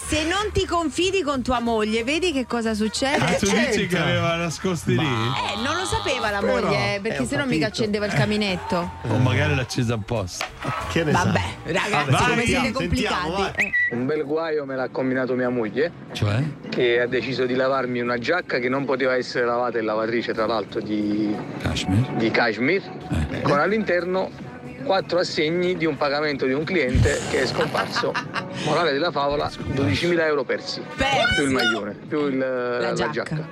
se 0.06 0.24
non 0.24 0.50
ti 0.52 0.66
confidi 0.66 1.22
con 1.22 1.42
tua 1.42 1.60
moglie, 1.60 2.04
vedi 2.04 2.32
che 2.32 2.46
cosa 2.46 2.74
succede? 2.74 3.24
Ah, 3.24 3.34
tu 3.34 3.46
dici 3.46 3.54
Certo. 3.54 3.86
che 3.86 3.98
aveva 3.98 4.34
nascosti 4.36 4.96
lì? 4.96 5.04
Eh, 5.04 5.62
non 5.62 5.76
lo 5.76 5.84
sapeva 5.84 6.30
la 6.30 6.40
Però, 6.40 6.60
moglie, 6.60 6.96
eh, 6.96 7.00
perché 7.00 7.24
sennò 7.24 7.46
mica 7.46 7.66
accendeva 7.66 8.06
il 8.06 8.12
caminetto. 8.12 8.92
O 9.08 9.18
magari 9.18 9.54
l'ha 9.54 9.62
accesa 9.62 9.94
apposta. 9.94 10.46
Che 10.90 11.04
ne 11.04 11.12
Vabbè, 11.12 11.42
ragazzi, 11.64 12.10
Vai, 12.10 12.22
come 12.28 12.44
siete 12.44 12.44
sentiamo, 12.44 12.70
complicati. 12.72 13.30
vai. 13.30 13.72
Eh. 13.94 13.96
Un 13.96 14.06
bel 14.06 14.24
guaio 14.24 14.64
me 14.64 14.74
l'ha 14.76 14.88
combinato 14.88 15.34
mia 15.34 15.48
moglie. 15.48 15.90
Cioè? 16.12 16.42
Che 16.68 17.00
ha 17.00 17.06
deciso 17.06 17.46
di 17.46 17.54
lavarmi 17.54 18.00
una 18.00 18.18
giacca 18.18 18.58
che 18.58 18.68
non 18.68 18.84
poteva 18.84 19.14
essere 19.14 19.44
lavata 19.46 19.78
in 19.78 19.84
lavatrice, 19.84 20.32
tra 20.32 20.46
l'altro, 20.46 20.80
di 20.80 21.34
cashmere, 21.62 22.06
di 22.16 22.30
cashmere, 22.30 22.82
con 23.42 23.58
all'interno 23.58 24.30
quattro 24.84 25.18
assegni 25.18 25.76
di 25.76 25.86
un 25.86 25.96
pagamento 25.96 26.44
di 26.44 26.52
un 26.52 26.64
cliente 26.64 27.18
che 27.30 27.42
è 27.42 27.46
scomparso. 27.46 28.12
Morale 28.66 28.92
della 28.92 29.10
favola, 29.10 29.48
12.000 29.48 30.20
euro 30.20 30.44
persi. 30.44 30.82
Più 31.34 31.44
il 31.44 31.50
maglione, 31.50 31.96
più 32.06 32.26
il- 32.26 32.38
la, 32.38 32.92
giacca. 32.92 33.48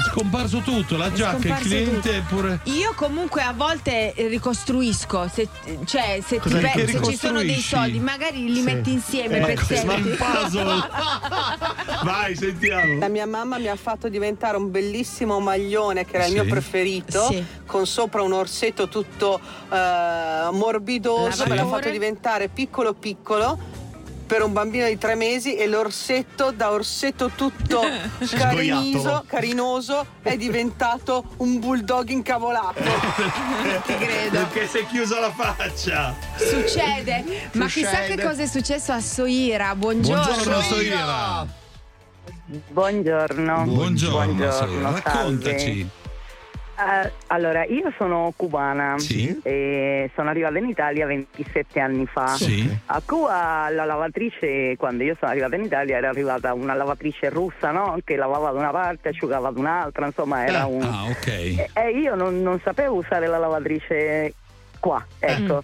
È 0.00 0.02
scomparso 0.02 0.60
tutto, 0.60 0.96
la 0.96 1.12
giacca, 1.12 1.46
il 1.48 1.54
cliente 1.56 2.22
pure. 2.26 2.60
Io 2.64 2.94
comunque 2.96 3.42
a 3.42 3.52
volte 3.52 4.14
ricostruisco, 4.16 5.28
se, 5.30 5.46
cioè 5.84 6.20
se, 6.26 6.40
ti 6.40 6.48
che 6.48 6.86
se 6.86 7.02
ci 7.02 7.16
sono 7.16 7.40
dei 7.42 7.60
soldi, 7.60 7.98
magari 7.98 8.50
li 8.50 8.62
metti 8.62 8.92
insieme 8.92 9.40
Eh, 9.40 9.54
pezzetti. 9.54 9.84
ma 9.86 9.94
un 9.96 10.16
puzzle. 10.16 10.88
Vai, 12.02 12.34
sentiamo. 12.34 12.98
La 12.98 13.08
mia 13.08 13.26
mamma 13.26 13.58
mi 13.58 13.68
ha 13.68 13.76
fatto 13.76 14.08
diventare 14.08 14.56
un 14.56 14.70
bellissimo 14.70 15.38
maglione 15.38 16.06
che 16.06 16.14
era 16.16 16.24
il 16.24 16.30
Sì. 16.32 16.40
mio 16.40 16.46
preferito, 16.46 17.26
Sì. 17.26 17.44
con 17.66 17.84
sopra 17.86 18.22
un 18.22 18.32
orsetto 18.32 18.88
tutto 18.88 19.38
eh, 19.70 20.48
morbidoso, 20.50 21.44
me 21.46 21.56
l'ha 21.56 21.66
fatto 21.66 21.90
diventare 21.90 22.48
piccolo 22.48 22.94
piccolo 22.94 23.58
per 24.30 24.44
un 24.44 24.52
bambino 24.52 24.86
di 24.86 24.96
tre 24.96 25.16
mesi 25.16 25.56
e 25.56 25.66
l'orsetto 25.66 26.52
da 26.52 26.70
orsetto 26.70 27.32
tutto 27.34 27.80
cariniso, 28.30 29.24
carinoso 29.26 30.06
è 30.22 30.36
diventato 30.36 31.34
un 31.38 31.58
bulldog 31.58 32.10
incavolato. 32.10 32.78
Ti 33.86 33.96
credo. 33.96 34.38
Perché 34.38 34.68
si 34.68 34.78
è 34.78 34.86
chiusa 34.86 35.18
la 35.18 35.32
faccia. 35.32 36.14
Succede, 36.36 37.24
ma 37.54 37.66
chissà 37.66 37.90
Succede. 37.90 38.14
che 38.14 38.22
cosa 38.22 38.42
è 38.42 38.46
successo 38.46 38.92
a 38.92 39.00
Soira. 39.00 39.74
Buongiorno. 39.74 40.22
Buongiorno, 40.22 40.60
Soira. 40.60 41.46
Buongiorno. 42.68 43.64
Buongiorno, 43.64 44.36
Soira. 44.38 44.52
salve. 44.52 45.00
Raccontaci. 45.02 45.90
Eh, 46.80 47.12
allora, 47.26 47.64
io 47.64 47.92
sono 47.98 48.32
cubana 48.36 48.98
Sì. 48.98 49.38
e 49.42 50.10
sono 50.14 50.30
arrivata 50.30 50.56
in 50.58 50.66
Italia 50.68 51.04
27 51.06 51.78
anni 51.78 52.06
fa. 52.06 52.28
Sì. 52.28 52.74
A 52.86 53.02
Cuba 53.04 53.68
la 53.70 53.84
lavatrice, 53.84 54.76
quando 54.78 55.02
io 55.02 55.14
sono 55.18 55.30
arrivata 55.30 55.56
in 55.56 55.64
Italia, 55.64 55.98
era 55.98 56.08
arrivata 56.08 56.54
una 56.54 56.74
lavatrice 56.74 57.28
russa, 57.28 57.70
no? 57.70 57.98
Che 58.02 58.16
lavava 58.16 58.50
da 58.50 58.58
una 58.58 58.70
parte, 58.70 59.10
asciugava 59.10 59.50
da 59.50 59.58
un'altra, 59.60 60.06
insomma 60.06 60.46
era 60.46 60.64
un... 60.64 60.82
Ah, 60.82 61.04
ok. 61.10 61.26
E, 61.26 61.70
e 61.74 61.90
io 61.90 62.14
non, 62.14 62.40
non 62.40 62.58
sapevo 62.64 62.94
usare 62.96 63.26
la 63.26 63.38
lavatrice 63.38 64.32
qua, 64.78 65.04
ecco. 65.18 65.62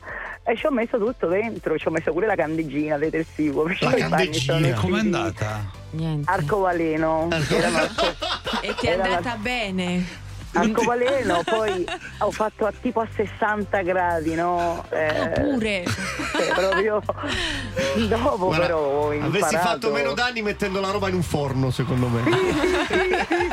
E 0.49 0.55
ci 0.57 0.67
ho 0.67 0.71
messo 0.71 0.97
tutto 0.99 1.27
dentro, 1.27 1.77
ci 1.79 1.89
ho 1.89 1.91
messo 1.91 2.13
pure 2.13 2.27
la 2.27 2.37
candeggina 2.37 2.99
detersivo. 2.99 3.67
La 3.81 3.91
candeggina, 3.97 4.75
com'è 4.75 4.99
andata? 5.01 5.65
Niente. 5.91 6.31
Arcobaleno. 6.31 7.29
Erano 7.51 7.77
arco- 7.79 8.15
E 8.61 8.75
ti 8.79 8.87
è 8.87 8.93
andata 9.01 9.37
bene. 9.37 10.25
Arcobaleno, 10.53 11.43
poi 11.45 11.85
ho 12.21 12.31
fatto 12.31 12.65
a 12.67 12.73
tipo 12.81 13.01
a 13.01 13.09
60 13.15 13.83
gradi, 13.83 14.35
no? 14.35 14.85
Eh, 14.91 15.33
Pure. 15.35 15.85
cioè, 16.33 16.47
proprio 16.55 17.03
dopo 18.09 18.37
Guarda, 18.47 18.65
però 18.67 18.79
ho 18.79 19.13
imparato. 19.13 19.37
Avresti 19.37 19.57
fatto 19.57 19.91
meno 19.93 20.15
danni 20.15 20.43
mettendo 20.43 20.81
la 20.81 20.91
roba 20.91 21.09
in 21.09 21.15
un 21.17 21.23
forno, 21.23 21.71
secondo 21.71 22.09
me. 22.09 22.23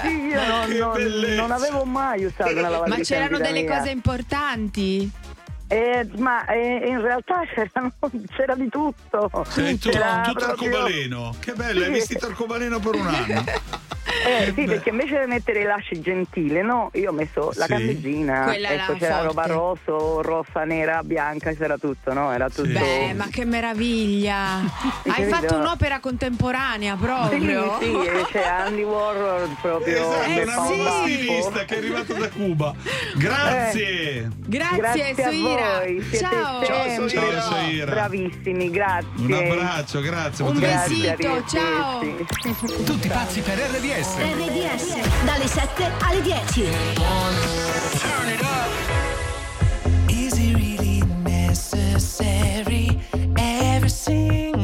Sì, 0.01 0.09
io 0.27 0.87
non, 0.95 1.35
non- 1.35 1.51
avevo 1.51 1.83
mai 1.83 2.23
usato 2.25 2.49
una 2.51 2.69
lavatrice 2.69 2.97
Ma 2.97 3.03
c'erano 3.21 3.37
delle 3.43 3.61
mia. 3.63 3.77
cose 3.77 3.89
importanti. 3.89 5.11
Eh, 5.67 6.07
ma 6.17 6.45
eh, 6.45 6.83
in 6.87 7.01
realtà 7.01 7.41
c'era 8.35 8.53
di 8.55 8.69
tutto. 8.69 9.29
Sei 9.49 9.77
tu, 9.79 9.89
C'era 9.89 10.21
tutto 10.23 10.45
proprio- 10.45 10.69
arcobaleno. 10.69 11.35
Che 11.39 11.53
bello, 11.53 11.79
hai 11.79 11.85
Sì. 11.87 11.91
vestito 11.91 12.25
arcobaleno 12.27 12.79
per 12.79 12.95
un 12.95 13.07
anno. 13.07 13.43
Eh, 14.25 14.53
sì, 14.55 14.63
perché 14.65 14.89
invece 14.89 15.19
di 15.21 15.25
mettere 15.27 15.61
i 15.61 15.63
lasci 15.63 15.99
gentile, 16.01 16.61
no? 16.61 16.89
Io 16.93 17.09
ho 17.09 17.13
messo 17.13 17.51
la 17.55 17.65
Sì. 17.65 17.71
Quella 18.43 18.69
ecco, 18.69 18.93
era 18.93 18.93
c'era 18.97 19.13
forte. 19.15 19.25
roba 19.27 19.45
rosso, 19.45 20.21
rossa, 20.21 20.63
nera, 20.63 21.01
bianca, 21.03 21.53
c'era 21.53 21.77
tutto, 21.77 22.13
no? 22.13 22.31
Era 22.31 22.49
tutto. 22.49 22.67
Beh, 22.69 23.13
ma 23.15 23.27
che 23.31 23.45
meraviglia! 23.45 24.59
Hai 25.03 25.11
capito? 25.25 25.29
fatto 25.35 25.55
un'opera 25.57 25.99
contemporanea 25.99 26.95
proprio. 26.95 27.77
Sì, 27.79 27.85
sì, 27.85 28.25
c'è 28.31 28.45
Andy 28.45 28.83
Warhol 28.83 29.55
proprio. 29.61 30.11
Esatto, 30.13 30.71
un 30.71 30.87
stilista 31.03 31.65
che 31.65 31.75
è 31.75 31.77
arrivata 31.77 32.13
da 32.13 32.29
Cuba. 32.29 32.73
Grazie. 33.15 34.29
Grazie, 34.45 34.77
Grazie 34.77 35.11
a 35.11 35.31
Soira. 35.31 35.79
voi, 35.79 36.01
siete 36.09 36.17
Ciao. 36.17 36.63
Ciao, 36.65 37.07
Soira. 37.07 37.91
bravissimi, 37.91 38.69
grazie. 38.69 39.07
Un 39.17 39.33
abbraccio, 39.33 40.01
grazie. 40.01 40.43
Un 40.45 40.59
Grazie, 40.59 41.15
besito, 41.15 41.43
ciao. 41.47 41.99
Tutti 42.85 43.07
pazzi 43.07 43.41
per 43.41 43.57
RDS. 43.57 44.02
RDS 44.03 44.97
dalle 45.25 45.47
7 45.47 45.91
alle 46.01 46.21
10. 46.21 46.67
Is 50.09 50.33
it 50.37 50.55
really 50.55 51.03
necessary? 51.23 52.99
Every 53.37 53.89
single 53.89 54.62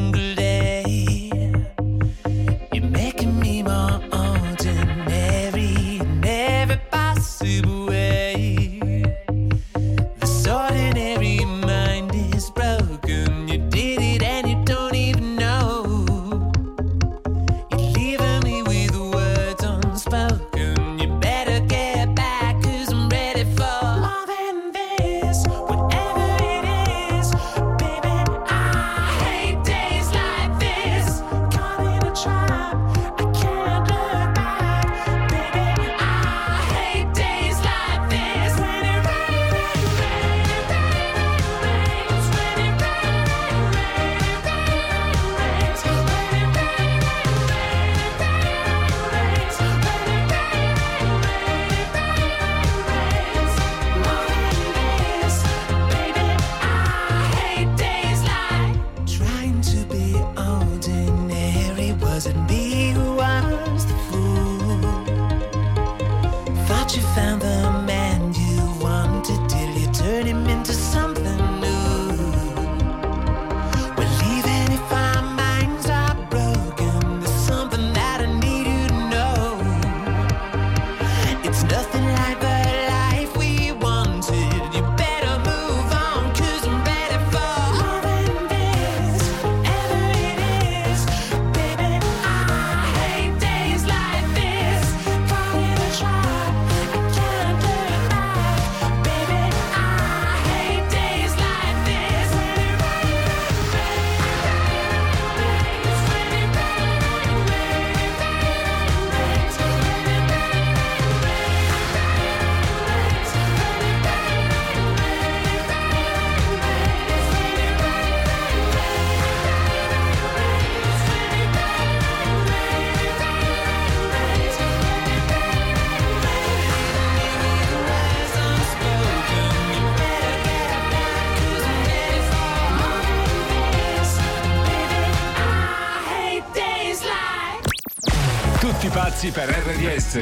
per 139.32 139.48
RDS. 139.48 140.18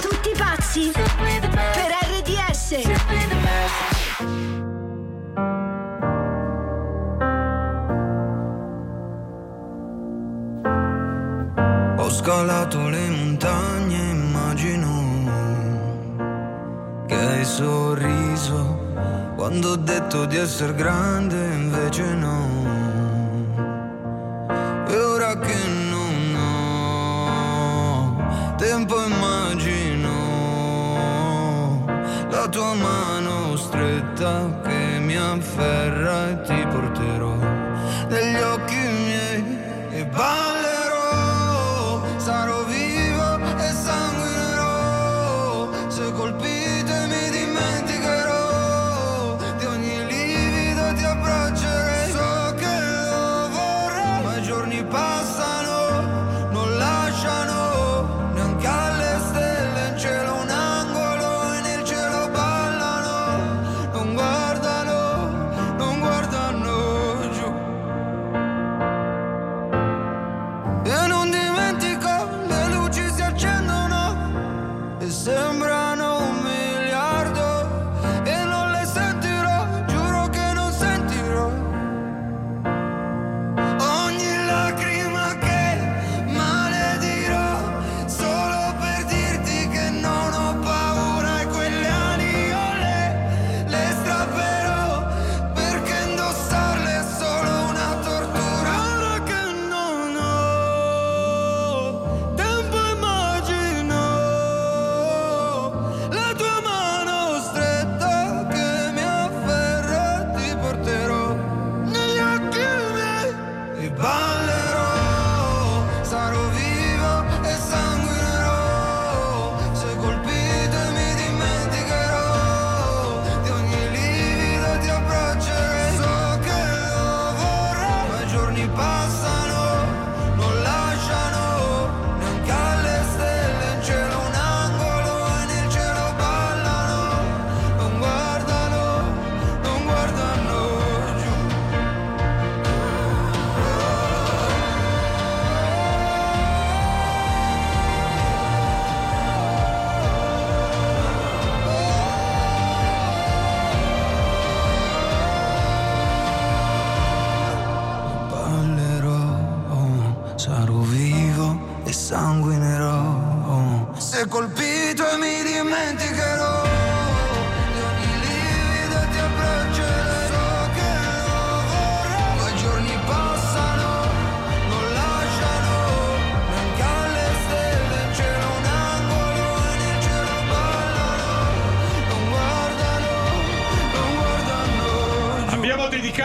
Tutti 0.00 0.32
pazzi 0.36 0.92
e 35.58 36.40
ti 36.42 36.66
porterò 36.70 37.49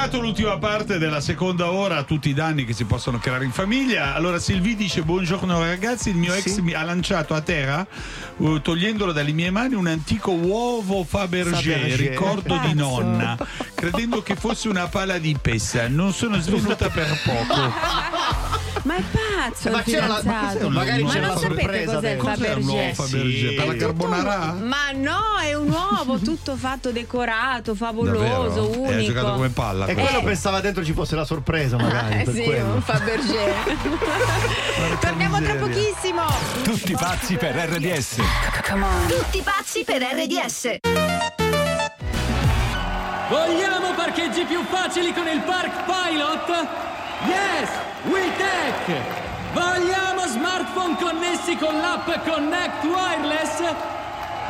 dedicato 0.06 0.20
l'ultima 0.20 0.58
parte 0.58 0.98
della 1.00 1.20
seconda 1.20 1.72
ora 1.72 1.98
a 1.98 2.04
tutti 2.04 2.30
i 2.30 2.34
danni 2.34 2.64
che 2.64 2.74
si 2.74 2.86
possono 2.86 3.18
creare 3.18 3.46
in 3.46 3.52
famiglia. 3.52 4.14
Allora 4.14 4.38
Silvi 4.40 4.76
dice 4.76 5.02
buongiorno 5.02 5.60
ragazzi, 5.60 6.10
il 6.10 6.16
mio 6.16 6.34
ex 6.34 6.60
mi 6.60 6.74
ha 6.74 6.84
lanciato 6.84 7.34
a 7.34 7.42
terra, 7.42 7.86
uh, 8.38 8.60
togliendolo 8.62 9.12
dalle 9.12 9.32
mie 9.32 9.50
mani, 9.50 9.74
un 9.74 9.88
antico 9.88 10.32
uovo 10.32 11.04
Fabergé, 11.04 11.72
Fabergé. 11.74 12.10
ricordo 12.10 12.54
di 12.58 12.74
Pazzo. 12.74 13.02
nonna, 13.02 13.38
credendo 13.74 14.22
che 14.22 14.36
fosse 14.36 14.68
una 14.68 14.88
pala 14.88 15.18
di 15.18 15.36
pessa. 15.42 15.88
Non 15.88 16.14
sono 16.14 16.40
svenuta 16.40 16.90
per 16.90 17.08
poco. 17.24 18.04
Ma 18.96 19.02
è 19.02 19.04
pazzo 19.50 19.70
Ma 19.72 19.82
c'era 19.84 20.08
la- 20.08 20.22
ma? 20.24 20.56
Magari 20.70 21.04
ma 21.04 21.12
c'era 21.12 21.26
non 21.26 21.36
la 21.36 21.42
sapete 21.42 21.62
sorpresa 21.62 21.94
cos'è 21.96 22.12
il 22.12 22.18
un 22.20 22.26
Fabergé? 22.26 22.94
Fabergé? 22.94 23.54
Per 23.56 23.66
la 23.66 23.72
Sì. 23.74 23.78
carbonara? 23.78 24.54
Ma 24.54 24.92
no, 24.94 25.20
è 25.44 25.54
un 25.54 25.70
uovo 25.70 26.18
tutto 26.20 26.56
fatto 26.56 26.92
decorato, 26.92 27.76
favoloso, 27.76 28.20
Davvero? 28.20 28.70
unico. 28.80 28.92
E 28.92 28.96
ha 28.96 29.04
giocato 29.06 29.34
come 29.34 29.50
palla. 29.50 29.86
E 29.88 29.94
quello. 29.94 30.08
quello 30.10 30.24
pensava 30.24 30.62
dentro 30.62 30.86
ci 30.86 30.94
fosse 30.94 31.16
la 31.16 31.26
sorpresa, 31.26 31.76
magari. 31.78 32.22
Eh 32.22 32.24
per 32.24 32.34
sì, 32.34 32.44
quello. 32.44 32.74
un 32.74 32.82
Fabergé. 32.82 33.54
Torniamo 35.02 35.42
tra 35.42 35.56
pochissimo. 35.56 36.22
Tutti 36.64 36.94
pazzi 36.94 37.36
per 37.36 37.56
RDS. 37.56 38.16
Tutti 39.08 39.42
pazzi 39.44 39.84
per 39.84 40.02
RDS. 40.02 40.78
Vogliamo 43.30 43.94
parcheggi 43.96 44.46
più 44.46 44.64
facili 44.70 45.12
con 45.14 45.28
il 45.28 45.42
Park 45.42 45.84
Pilot? 45.86 46.68
Yes, 47.28 47.70
WeTech! 48.08 49.02
Vogliamo 49.54 50.26
smartphone 50.28 50.96
connessi 50.98 51.58
con 51.58 51.80
l'app 51.80 52.08
Connect 52.26 52.84
Wireless? 52.84 53.60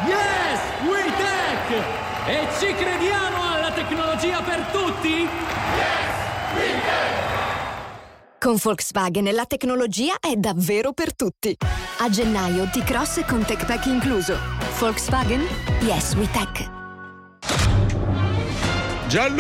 Yes, 0.05 0.59
WeTech! 0.85 1.83
E 2.27 2.47
ci 2.59 2.73
crediamo 2.73 3.53
alla 3.53 3.71
tecnologia 3.71 4.41
per 4.41 4.59
tutti? 4.71 5.29
Con 8.39 8.57
Volkswagen 8.61 9.33
la 9.33 9.45
tecnologia 9.45 10.15
è 10.19 10.35
davvero 10.35 10.91
per 10.91 11.15
tutti. 11.15 11.55
A 11.99 12.09
gennaio 12.09 12.69
T-Cross 12.69 13.25
con 13.25 13.43
Tech 13.45 13.65
Pack 13.65 13.85
incluso. 13.85 14.37
Volkswagen? 14.77 15.47
Yes, 15.81 16.13
we 16.15 16.29
tech. 16.31 16.69
Gianlu 19.07 19.33